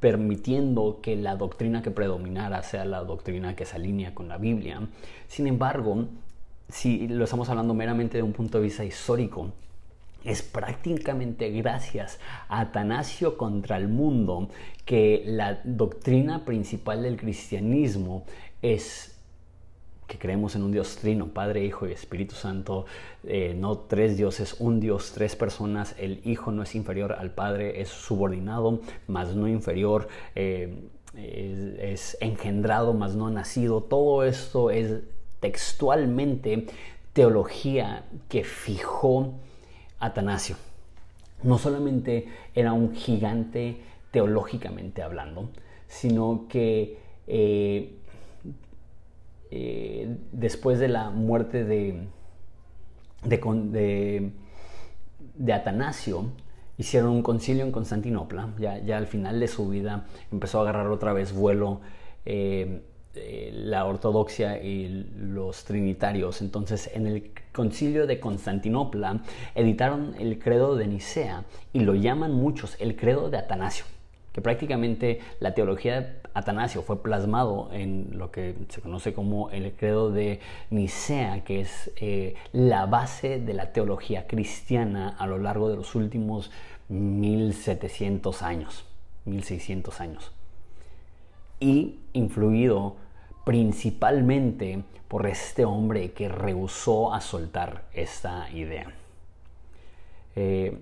permitiendo 0.00 1.00
que 1.02 1.16
la 1.16 1.36
doctrina 1.36 1.82
que 1.82 1.90
predominara 1.90 2.62
sea 2.62 2.84
la 2.84 3.04
doctrina 3.04 3.54
que 3.54 3.66
se 3.66 3.76
alinea 3.76 4.14
con 4.14 4.28
la 4.28 4.38
Biblia. 4.38 4.80
Sin 5.28 5.46
embargo, 5.46 6.06
si 6.68 7.06
lo 7.08 7.24
estamos 7.24 7.48
hablando 7.48 7.74
meramente 7.74 8.16
de 8.16 8.22
un 8.22 8.32
punto 8.32 8.58
de 8.58 8.64
vista 8.64 8.84
histórico, 8.84 9.52
es 10.24 10.42
prácticamente 10.42 11.50
gracias 11.50 12.18
a 12.48 12.60
Atanasio 12.60 13.36
contra 13.36 13.76
el 13.76 13.88
mundo 13.88 14.48
que 14.84 15.22
la 15.26 15.60
doctrina 15.64 16.44
principal 16.44 17.02
del 17.02 17.16
cristianismo 17.16 18.24
es 18.62 19.19
que 20.10 20.18
creemos 20.18 20.56
en 20.56 20.64
un 20.64 20.72
Dios 20.72 20.96
trino, 20.96 21.28
Padre, 21.28 21.64
Hijo 21.64 21.86
y 21.86 21.92
Espíritu 21.92 22.34
Santo, 22.34 22.84
eh, 23.22 23.54
no 23.56 23.78
tres 23.78 24.16
dioses, 24.16 24.56
un 24.58 24.80
Dios, 24.80 25.12
tres 25.14 25.36
personas, 25.36 25.94
el 25.98 26.20
Hijo 26.24 26.50
no 26.50 26.64
es 26.64 26.74
inferior 26.74 27.12
al 27.12 27.30
Padre, 27.30 27.80
es 27.80 27.90
subordinado, 27.90 28.80
más 29.06 29.36
no 29.36 29.46
inferior, 29.46 30.08
eh, 30.34 30.82
es, 31.14 32.18
engendrado, 32.20 32.92
más 32.92 33.14
no 33.14 33.30
nacido, 33.30 33.84
todo 33.84 34.24
esto 34.24 34.72
es 34.72 34.98
textualmente 35.38 36.66
teología 37.12 38.04
que 38.28 38.42
fijó 38.42 39.34
Atanasio. 40.00 40.56
No 41.44 41.56
solamente 41.56 42.26
era 42.56 42.72
un 42.72 42.96
gigante 42.96 43.80
teológicamente 44.10 45.02
hablando, 45.02 45.50
sino 45.86 46.46
que 46.48 46.98
eh, 47.28 47.99
eh, 49.50 50.16
después 50.32 50.78
de 50.78 50.88
la 50.88 51.10
muerte 51.10 51.64
de, 51.64 52.06
de, 53.24 54.32
de, 55.34 55.52
Atanasio, 55.52 56.26
hicieron 56.78 57.10
un 57.10 57.22
concilio 57.22 57.64
en 57.64 57.72
Constantinopla. 57.72 58.54
Ya, 58.58 58.78
ya, 58.78 58.96
al 58.96 59.06
final 59.06 59.40
de 59.40 59.48
su 59.48 59.68
vida 59.68 60.06
empezó 60.30 60.58
a 60.58 60.62
agarrar 60.62 60.88
otra 60.88 61.12
vez 61.12 61.32
vuelo 61.32 61.80
eh, 62.24 62.82
eh, 63.14 63.50
la 63.52 63.86
ortodoxia 63.86 64.62
y 64.62 64.88
los 65.16 65.64
trinitarios. 65.64 66.42
Entonces, 66.42 66.88
en 66.94 67.08
el 67.08 67.32
concilio 67.52 68.06
de 68.06 68.20
Constantinopla 68.20 69.22
editaron 69.56 70.14
el 70.18 70.38
credo 70.38 70.76
de 70.76 70.86
Nicea 70.86 71.44
y 71.72 71.80
lo 71.80 71.96
llaman 71.96 72.32
muchos 72.32 72.76
el 72.80 72.94
credo 72.94 73.30
de 73.30 73.38
Atanasio 73.38 73.84
que 74.32 74.40
prácticamente 74.40 75.20
la 75.40 75.54
teología 75.54 76.19
Atanasio 76.34 76.82
fue 76.82 77.02
plasmado 77.02 77.68
en 77.72 78.18
lo 78.18 78.30
que 78.30 78.54
se 78.68 78.80
conoce 78.80 79.12
como 79.12 79.50
el 79.50 79.72
credo 79.72 80.10
de 80.10 80.40
Nicea, 80.70 81.44
que 81.44 81.60
es 81.60 81.90
eh, 81.96 82.34
la 82.52 82.86
base 82.86 83.40
de 83.40 83.54
la 83.54 83.72
teología 83.72 84.26
cristiana 84.26 85.16
a 85.18 85.26
lo 85.26 85.38
largo 85.38 85.68
de 85.68 85.76
los 85.76 85.94
últimos 85.94 86.50
1700 86.88 88.42
años, 88.42 88.84
1600 89.24 90.00
años, 90.00 90.32
y 91.58 91.98
influido 92.12 92.96
principalmente 93.44 94.82
por 95.08 95.26
este 95.26 95.64
hombre 95.64 96.12
que 96.12 96.28
rehusó 96.28 97.12
a 97.12 97.20
soltar 97.20 97.84
esta 97.92 98.50
idea. 98.52 98.92
Eh, 100.36 100.78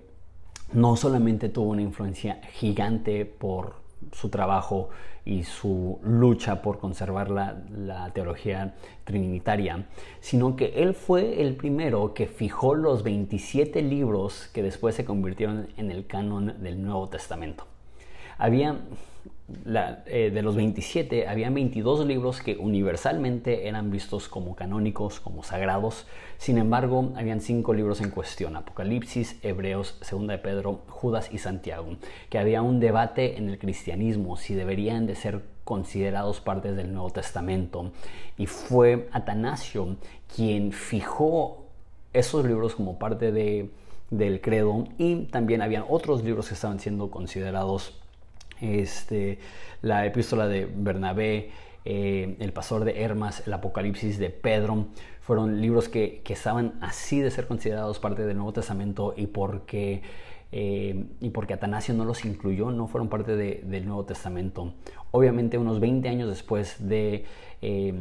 no 0.73 0.95
solamente 0.95 1.49
tuvo 1.49 1.71
una 1.71 1.81
influencia 1.81 2.39
gigante 2.53 3.25
por 3.25 3.75
su 4.11 4.29
trabajo 4.29 4.89
y 5.25 5.43
su 5.43 5.99
lucha 6.03 6.61
por 6.61 6.79
conservar 6.79 7.29
la, 7.29 8.11
teología 8.13 8.75
trinitaria, 9.03 9.87
sino 10.19 10.55
que 10.55 10.73
él 10.81 10.93
fue 10.93 11.41
el 11.41 11.55
primero 11.55 12.13
que 12.13 12.27
fijó 12.27 12.75
los 12.75 13.03
27 13.03 13.81
libros 13.81 14.49
que 14.53 14.63
después 14.63 14.95
se 14.95 15.05
convirtieron 15.05 15.67
en 15.77 15.91
el 15.91 16.07
canon 16.07 16.61
del 16.61 16.81
Nuevo 16.83 17.07
Testamento. 17.09 17.65
Había 18.37 18.79
eh, 20.05 20.31
de 20.33 20.41
los 20.41 20.55
27, 20.55 21.27
había 21.27 21.49
22 21.49 22.05
libros 22.05 22.41
que 22.41 22.57
universalmente 22.57 23.67
eran 23.67 23.91
vistos 23.91 24.27
como 24.27 24.55
canónicos, 24.55 25.19
como 25.19 25.43
sagrados. 25.43 26.07
Sin 26.37 26.57
embargo, 26.57 27.13
habían 27.15 27.41
cinco 27.41 27.73
libros 27.73 28.01
en 28.01 28.11
cuestión, 28.11 28.55
Apocalipsis, 28.55 29.37
Hebreos, 29.43 29.97
Segunda 30.01 30.33
de 30.33 30.39
Pedro, 30.39 30.81
Judas 30.87 31.29
y 31.31 31.37
Santiago, 31.37 31.97
que 32.29 32.37
había 32.37 32.61
un 32.61 32.79
debate 32.79 33.37
en 33.37 33.49
el 33.49 33.59
cristianismo 33.59 34.37
si 34.37 34.53
deberían 34.53 35.07
de 35.07 35.15
ser 35.15 35.41
considerados 35.63 36.39
partes 36.41 36.75
del 36.75 36.93
Nuevo 36.93 37.11
Testamento. 37.11 37.91
Y 38.37 38.45
fue 38.45 39.09
Atanasio 39.11 39.97
quien 40.35 40.71
fijó 40.71 41.65
esos 42.13 42.45
libros 42.45 42.75
como 42.75 42.97
parte 42.97 43.31
de, 43.31 43.69
del 44.09 44.41
credo 44.41 44.85
y 44.97 45.25
también 45.25 45.61
habían 45.61 45.85
otros 45.87 46.23
libros 46.23 46.47
que 46.47 46.55
estaban 46.55 46.79
siendo 46.79 47.11
considerados 47.11 47.99
este, 48.61 49.39
la 49.81 50.05
epístola 50.05 50.47
de 50.47 50.65
Bernabé, 50.65 51.51
eh, 51.85 52.35
El 52.39 52.53
Pastor 52.53 52.83
de 52.85 53.01
Hermas, 53.01 53.43
El 53.47 53.53
Apocalipsis 53.53 54.19
de 54.19 54.29
Pedro, 54.29 54.87
fueron 55.21 55.61
libros 55.61 55.89
que, 55.89 56.23
estaban 56.27 56.73
así 56.81 57.19
de 57.19 57.31
ser 57.31 57.47
considerados 57.47 57.99
parte 57.99 58.25
del 58.25 58.37
Nuevo 58.37 58.53
Testamento 58.53 59.13
y 59.15 59.27
porque, 59.27 60.01
eh, 60.51 61.05
y 61.21 61.29
porque 61.29 61.53
Atanasio 61.53 61.93
no 61.93 62.03
los 62.05 62.25
incluyó, 62.25 62.71
no 62.71 62.87
fueron 62.87 63.09
parte 63.09 63.35
del 63.35 63.85
Nuevo 63.85 64.05
Testamento. 64.05 64.73
Obviamente 65.11 65.57
unos 65.57 65.79
20 65.79 66.09
años 66.09 66.29
después 66.29 66.87
de... 66.87 67.25
Eh, 67.61 67.93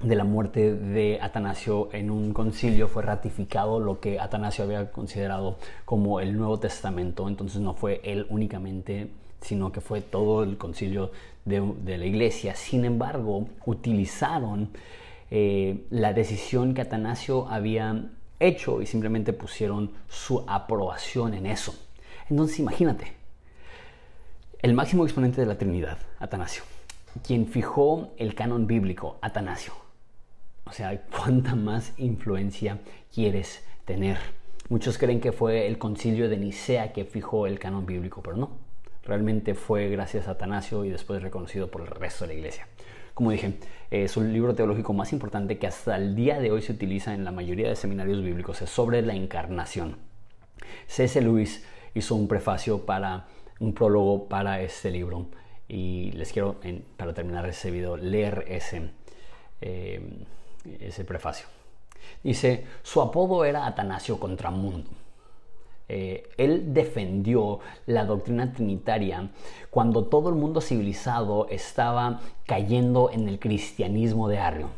de 0.00 0.14
la 0.14 0.22
muerte 0.22 0.74
de 0.74 1.18
Atanasio 1.20 1.88
en 1.92 2.10
un 2.10 2.32
concilio 2.32 2.86
fue 2.86 3.02
ratificado 3.02 3.80
lo 3.80 3.98
que 3.98 4.20
Atanasio 4.20 4.62
había 4.64 4.92
considerado 4.92 5.58
como 5.84 6.20
el 6.20 6.36
Nuevo 6.36 6.60
Testamento. 6.60 7.26
Entonces 7.26 7.60
no 7.60 7.74
fue 7.74 8.00
él 8.04 8.26
únicamente, 8.30 9.10
sino 9.40 9.72
que 9.72 9.80
fue 9.80 10.00
todo 10.00 10.42
el 10.42 10.58
concilio 10.58 11.10
de, 11.44 11.98
la 11.98 12.04
iglesia. 12.04 12.54
Sin 12.54 12.84
embargo, 12.84 13.48
utilizaron 13.66 14.70
eh, 15.30 15.84
la 15.90 16.12
decisión 16.12 16.74
que 16.74 16.82
Atanasio 16.82 17.48
había 17.48 18.10
hecho 18.40 18.82
y 18.82 18.86
simplemente 18.86 19.32
pusieron 19.32 19.92
su 20.08 20.44
aprobación 20.46 21.34
en 21.34 21.46
eso. 21.46 21.74
Entonces 22.28 22.58
imagínate, 22.58 23.12
el 24.60 24.74
máximo 24.74 25.04
exponente 25.04 25.40
de 25.40 25.46
la 25.46 25.56
Trinidad, 25.56 25.98
Atanasio, 26.18 26.62
quien 27.26 27.46
fijó 27.46 28.12
el 28.18 28.34
canon 28.34 28.66
bíblico, 28.66 29.18
Atanasio 29.20 29.72
o 30.68 30.72
sea, 30.72 31.00
¿cuánta 31.10 31.54
más 31.54 31.94
influencia 31.96 32.78
quieres 33.12 33.64
tener? 33.86 34.18
Muchos 34.68 34.98
creen 34.98 35.20
que 35.20 35.32
fue 35.32 35.66
el 35.66 35.78
concilio 35.78 36.28
de 36.28 36.36
Nicea 36.36 36.92
que 36.92 37.06
fijó 37.06 37.46
el 37.46 37.58
canon 37.58 37.86
bíblico, 37.86 38.22
pero 38.22 38.36
no. 38.36 38.50
Realmente 39.08 39.54
fue 39.54 39.88
gracias 39.88 40.28
a 40.28 40.32
Atanasio 40.32 40.84
y 40.84 40.90
después 40.90 41.22
reconocido 41.22 41.70
por 41.70 41.80
el 41.80 41.88
resto 41.88 42.24
de 42.24 42.34
la 42.34 42.38
iglesia. 42.38 42.68
Como 43.14 43.30
dije, 43.30 43.54
es 43.90 44.16
un 44.18 44.32
libro 44.32 44.54
teológico 44.54 44.92
más 44.92 45.12
importante 45.12 45.58
que 45.58 45.66
hasta 45.66 45.96
el 45.96 46.14
día 46.14 46.38
de 46.38 46.52
hoy 46.52 46.60
se 46.60 46.72
utiliza 46.72 47.14
en 47.14 47.24
la 47.24 47.32
mayoría 47.32 47.68
de 47.68 47.74
seminarios 47.74 48.22
bíblicos. 48.22 48.60
Es 48.60 48.68
sobre 48.68 49.00
la 49.02 49.14
encarnación. 49.14 49.96
C.S. 50.86 51.20
Lewis 51.22 51.64
hizo 51.94 52.14
un 52.14 52.28
prefacio 52.28 52.84
para 52.84 53.26
un 53.60 53.72
prólogo 53.72 54.28
para 54.28 54.60
este 54.60 54.90
libro 54.90 55.26
y 55.66 56.12
les 56.12 56.30
quiero, 56.30 56.60
para 56.98 57.14
terminar 57.14 57.48
ese 57.48 57.70
video, 57.70 57.96
leer 57.96 58.44
ese. 58.46 58.90
Eh, 59.62 60.00
ese 60.80 61.04
prefacio. 61.04 61.46
Dice, 62.22 62.66
su 62.82 63.00
apodo 63.00 63.44
era 63.44 63.66
Atanasio 63.66 64.20
Contramundo. 64.20 64.90
Eh, 65.88 66.28
él 66.36 66.74
defendió 66.74 67.60
la 67.86 68.04
doctrina 68.04 68.52
trinitaria 68.52 69.30
cuando 69.70 70.04
todo 70.04 70.28
el 70.28 70.34
mundo 70.34 70.60
civilizado 70.60 71.48
estaba 71.48 72.20
cayendo 72.46 73.10
en 73.10 73.28
el 73.28 73.38
cristianismo 73.38 74.28
de 74.28 74.38
Arrio 74.38 74.68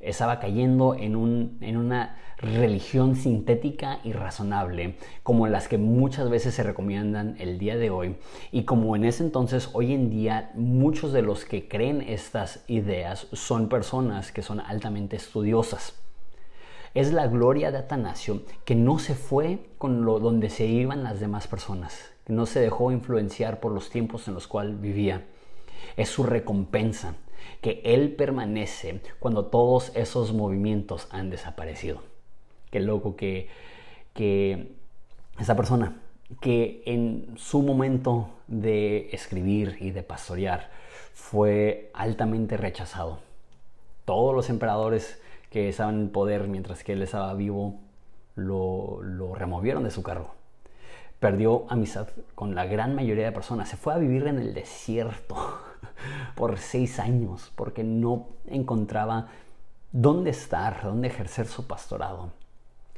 estaba 0.00 0.40
cayendo 0.40 0.94
en, 0.94 1.58
en 1.60 1.76
una 1.76 2.16
religión 2.38 3.16
sintética 3.16 4.00
y 4.02 4.12
razonable, 4.12 4.96
como 5.22 5.46
las 5.46 5.68
que 5.68 5.76
muchas 5.76 6.30
veces 6.30 6.54
se 6.54 6.62
recomiendan 6.62 7.36
el 7.38 7.58
día 7.58 7.76
de 7.76 7.90
hoy, 7.90 8.16
y 8.50 8.64
como 8.64 8.96
en 8.96 9.04
ese 9.04 9.22
entonces, 9.22 9.68
hoy 9.74 9.92
en 9.92 10.08
día, 10.08 10.50
muchos 10.54 11.12
de 11.12 11.22
los 11.22 11.44
que 11.44 11.68
creen 11.68 12.00
estas 12.00 12.64
ideas 12.66 13.26
son 13.32 13.68
personas 13.68 14.32
que 14.32 14.42
son 14.42 14.60
altamente 14.60 15.16
estudiosas. 15.16 15.99
Es 16.92 17.12
la 17.12 17.28
gloria 17.28 17.70
de 17.70 17.78
Atanasio 17.78 18.42
que 18.64 18.74
no 18.74 18.98
se 18.98 19.14
fue 19.14 19.60
con 19.78 20.04
lo 20.04 20.18
donde 20.18 20.50
se 20.50 20.66
iban 20.66 21.04
las 21.04 21.20
demás 21.20 21.46
personas, 21.46 22.12
que 22.24 22.32
no 22.32 22.46
se 22.46 22.58
dejó 22.58 22.90
influenciar 22.90 23.60
por 23.60 23.70
los 23.70 23.90
tiempos 23.90 24.26
en 24.26 24.34
los 24.34 24.48
cuales 24.48 24.80
vivía. 24.80 25.24
Es 25.96 26.08
su 26.08 26.24
recompensa 26.24 27.14
que 27.60 27.80
Él 27.84 28.16
permanece 28.16 29.00
cuando 29.20 29.46
todos 29.46 29.92
esos 29.94 30.32
movimientos 30.32 31.06
han 31.12 31.30
desaparecido. 31.30 32.02
Qué 32.72 32.80
loco 32.80 33.14
que, 33.14 33.48
que 34.12 34.72
esa 35.38 35.54
persona 35.54 36.00
que 36.40 36.82
en 36.86 37.34
su 37.36 37.62
momento 37.62 38.30
de 38.48 39.10
escribir 39.12 39.76
y 39.80 39.92
de 39.92 40.02
pastorear 40.02 40.70
fue 41.14 41.90
altamente 41.94 42.56
rechazado. 42.56 43.20
Todos 44.04 44.34
los 44.34 44.50
emperadores 44.50 45.20
que 45.50 45.68
estaban 45.68 46.00
en 46.00 46.10
poder 46.10 46.48
mientras 46.48 46.84
que 46.84 46.92
él 46.92 47.02
estaba 47.02 47.34
vivo 47.34 47.80
lo, 48.36 49.02
lo 49.02 49.34
removieron 49.34 49.84
de 49.84 49.90
su 49.90 50.02
cargo. 50.02 50.34
Perdió 51.18 51.66
amistad 51.68 52.08
con 52.34 52.54
la 52.54 52.64
gran 52.64 52.94
mayoría 52.94 53.26
de 53.26 53.32
personas. 53.32 53.68
Se 53.68 53.76
fue 53.76 53.92
a 53.92 53.98
vivir 53.98 54.26
en 54.26 54.38
el 54.38 54.54
desierto 54.54 55.36
por 56.34 56.58
seis 56.58 56.98
años 56.98 57.52
porque 57.56 57.84
no 57.84 58.28
encontraba 58.46 59.28
dónde 59.92 60.30
estar, 60.30 60.82
dónde 60.82 61.08
ejercer 61.08 61.46
su 61.46 61.66
pastorado. 61.66 62.30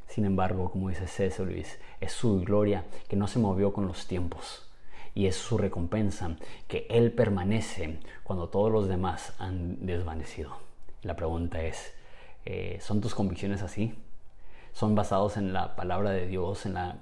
Sin 0.07 0.25
embargo, 0.25 0.69
como 0.69 0.89
dice 0.89 1.07
César 1.07 1.47
Luis, 1.47 1.79
es 1.99 2.11
su 2.11 2.41
gloria 2.41 2.85
que 3.07 3.15
no 3.15 3.27
se 3.27 3.39
movió 3.39 3.73
con 3.73 3.87
los 3.87 4.07
tiempos 4.07 4.69
y 5.15 5.25
es 5.25 5.35
su 5.35 5.57
recompensa 5.57 6.37
que 6.67 6.85
Él 6.89 7.11
permanece 7.11 7.99
cuando 8.23 8.49
todos 8.49 8.71
los 8.71 8.87
demás 8.87 9.33
han 9.39 9.85
desvanecido. 9.85 10.57
La 11.01 11.15
pregunta 11.15 11.61
es, 11.61 11.93
eh, 12.45 12.77
¿son 12.81 13.01
tus 13.01 13.15
convicciones 13.15 13.61
así? 13.61 13.95
¿Son 14.73 14.95
basados 14.95 15.37
en 15.37 15.53
la 15.53 15.75
palabra 15.75 16.11
de 16.11 16.27
Dios, 16.27 16.65
en 16.65 16.75
la 16.75 16.97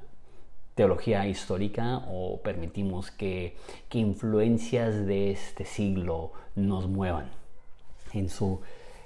teología 0.76 1.28
histórica 1.28 2.02
o 2.10 2.42
permitimos 2.42 3.12
que, 3.12 3.56
influencias 3.92 5.06
de 5.06 5.32
este 5.32 5.66
siglo 5.66 6.32
nos 6.56 6.88
muevan. 6.88 7.30
En 8.14 8.30
su, 8.30 8.62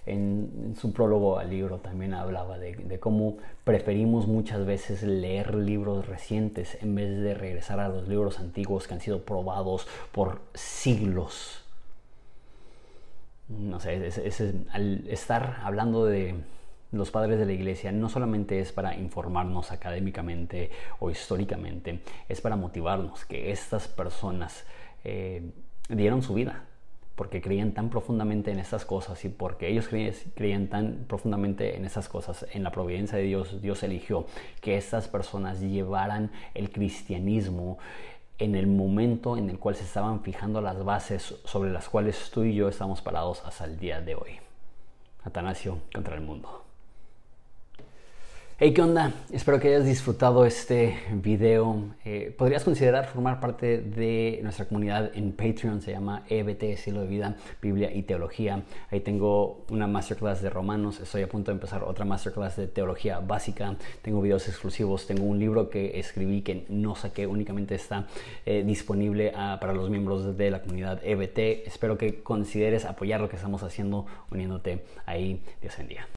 en, 0.06 0.76
su 0.80 0.94
prólogo 0.94 1.38
al 1.38 1.50
libro 1.50 1.80
también 1.80 2.14
hablaba 2.14 2.58
de, 2.58 2.76
de, 2.76 3.00
cómo 3.00 3.38
preferimos 3.64 4.28
muchas 4.28 4.66
veces 4.66 5.04
leer 5.04 5.54
libros 5.54 6.08
recientes 6.08 6.78
en 6.82 6.96
vez 6.96 7.22
de 7.22 7.34
regresar 7.34 7.80
a 7.80 7.90
los 7.90 8.08
libros 8.08 8.40
antiguos 8.40 8.88
que 8.88 8.94
han 8.94 9.02
sido 9.02 9.24
probados 9.24 9.88
por 10.12 10.42
siglos. 10.54 11.65
No 13.48 13.80
sé, 13.80 14.12
al 14.72 15.08
estar 15.08 15.60
hablando 15.64 16.06
de, 16.06 16.36
los 16.92 17.12
padres 17.12 17.40
de 17.40 17.46
la 17.46 17.54
iglesia 17.54 17.92
no 17.92 18.10
solamente 18.10 18.60
es 18.60 18.72
para 18.72 18.96
informarnos 18.96 19.72
académicamente 19.72 20.72
o 21.00 21.12
históricamente, 21.12 22.02
es 22.30 22.42
para 22.42 22.56
motivarnos 22.56 23.26
que 23.26 23.52
estas 23.52 23.88
personas 23.88 24.66
eh, 25.04 25.52
dieron 25.90 26.24
su 26.24 26.34
vida 26.34 26.64
porque 27.16 27.42
creían 27.42 27.72
tan 27.72 27.90
profundamente 27.90 28.52
en 28.52 28.60
estas 28.60 28.84
cosas 28.84 29.24
y 29.24 29.30
porque 29.30 29.70
ellos 29.70 29.88
creían, 29.88 30.68
tan 30.68 31.06
profundamente 31.08 31.78
en 31.78 31.86
esas 31.86 32.10
cosas, 32.10 32.46
en 32.52 32.62
la 32.64 32.72
providencia 32.72 33.18
de 33.18 33.24
Dios, 33.24 33.62
Dios 33.62 33.84
eligió 33.84 34.26
que 34.60 34.76
estas 34.76 35.08
personas 35.08 35.62
llevaran 35.62 36.32
el 36.54 36.72
cristianismo 36.72 37.78
en 38.38 38.56
el 38.56 38.68
momento 38.68 39.38
en 39.38 39.50
el 39.50 39.60
cual 39.60 39.76
se 39.76 39.84
estaban 39.84 40.22
fijando 40.22 40.62
las 40.62 40.84
bases 40.84 41.36
sobre 41.46 41.72
las 41.72 41.88
cuales 41.88 42.30
tú 42.32 42.44
y 42.44 42.56
yo 42.56 42.68
estamos 42.68 43.02
parados 43.02 43.44
hasta 43.46 43.66
el 43.66 43.78
día 43.78 44.02
de 44.02 44.16
hoy. 44.16 44.40
Atanasio 45.24 45.80
contra 45.94 46.16
el 46.16 46.22
mundo. 46.22 46.65
Hey, 48.58 48.74
¿qué 48.74 48.82
onda? 48.82 49.12
Espero 49.34 49.60
que 49.60 49.68
hayas 49.68 49.84
disfrutado 49.84 50.46
este 50.46 50.98
video. 51.12 51.94
Eh, 52.06 52.34
podrías 52.38 52.64
considerar 52.64 53.06
formar 53.06 53.42
parte 53.42 53.80
de 53.80 54.40
nuestra 54.44 54.64
comunidad 54.64 55.12
en 55.14 55.34
Patreon, 55.34 55.82
se 55.82 55.92
llama 55.92 56.24
EBT, 56.30 56.64
Estilo 56.64 57.02
de 57.02 57.08
Vida, 57.08 57.36
Biblia 57.62 57.94
y 57.94 58.04
Teología. 58.04 58.64
Ahí 58.92 59.02
tengo 59.02 59.66
una 59.70 59.88
masterclass 59.88 60.42
de 60.42 60.50
romanos, 60.50 61.02
estoy 61.02 61.24
a 61.24 61.28
punto 61.28 61.52
de 61.52 61.56
empezar 61.56 61.84
otra 61.84 62.06
masterclass 62.06 62.56
de 62.56 62.68
teología 62.68 63.20
básica, 63.20 63.76
tengo 64.02 64.22
videos 64.22 64.48
exclusivos, 64.48 65.06
tengo 65.06 65.26
un 65.26 65.38
libro 65.38 65.70
que 65.70 66.00
escribí 66.00 66.42
que 66.42 66.66
no 66.70 66.96
saqué, 66.96 67.28
únicamente 67.28 67.76
está 67.76 68.08
eh, 68.46 68.64
disponible 68.66 69.34
ah, 69.36 69.58
para 69.60 69.74
los 69.74 69.90
miembros 69.90 70.38
de 70.38 70.50
la 70.50 70.62
comunidad 70.62 71.02
EBT. 71.04 71.68
Espero 71.68 71.98
que 71.98 72.24
consideres 72.24 72.86
apoyar 72.86 73.20
lo 73.20 73.28
que 73.28 73.36
estamos 73.36 73.64
haciendo 73.64 74.06
uniéndote 74.32 74.86
ahí. 75.06 75.44
Dios 75.62 75.78
bendiga. 75.78 76.08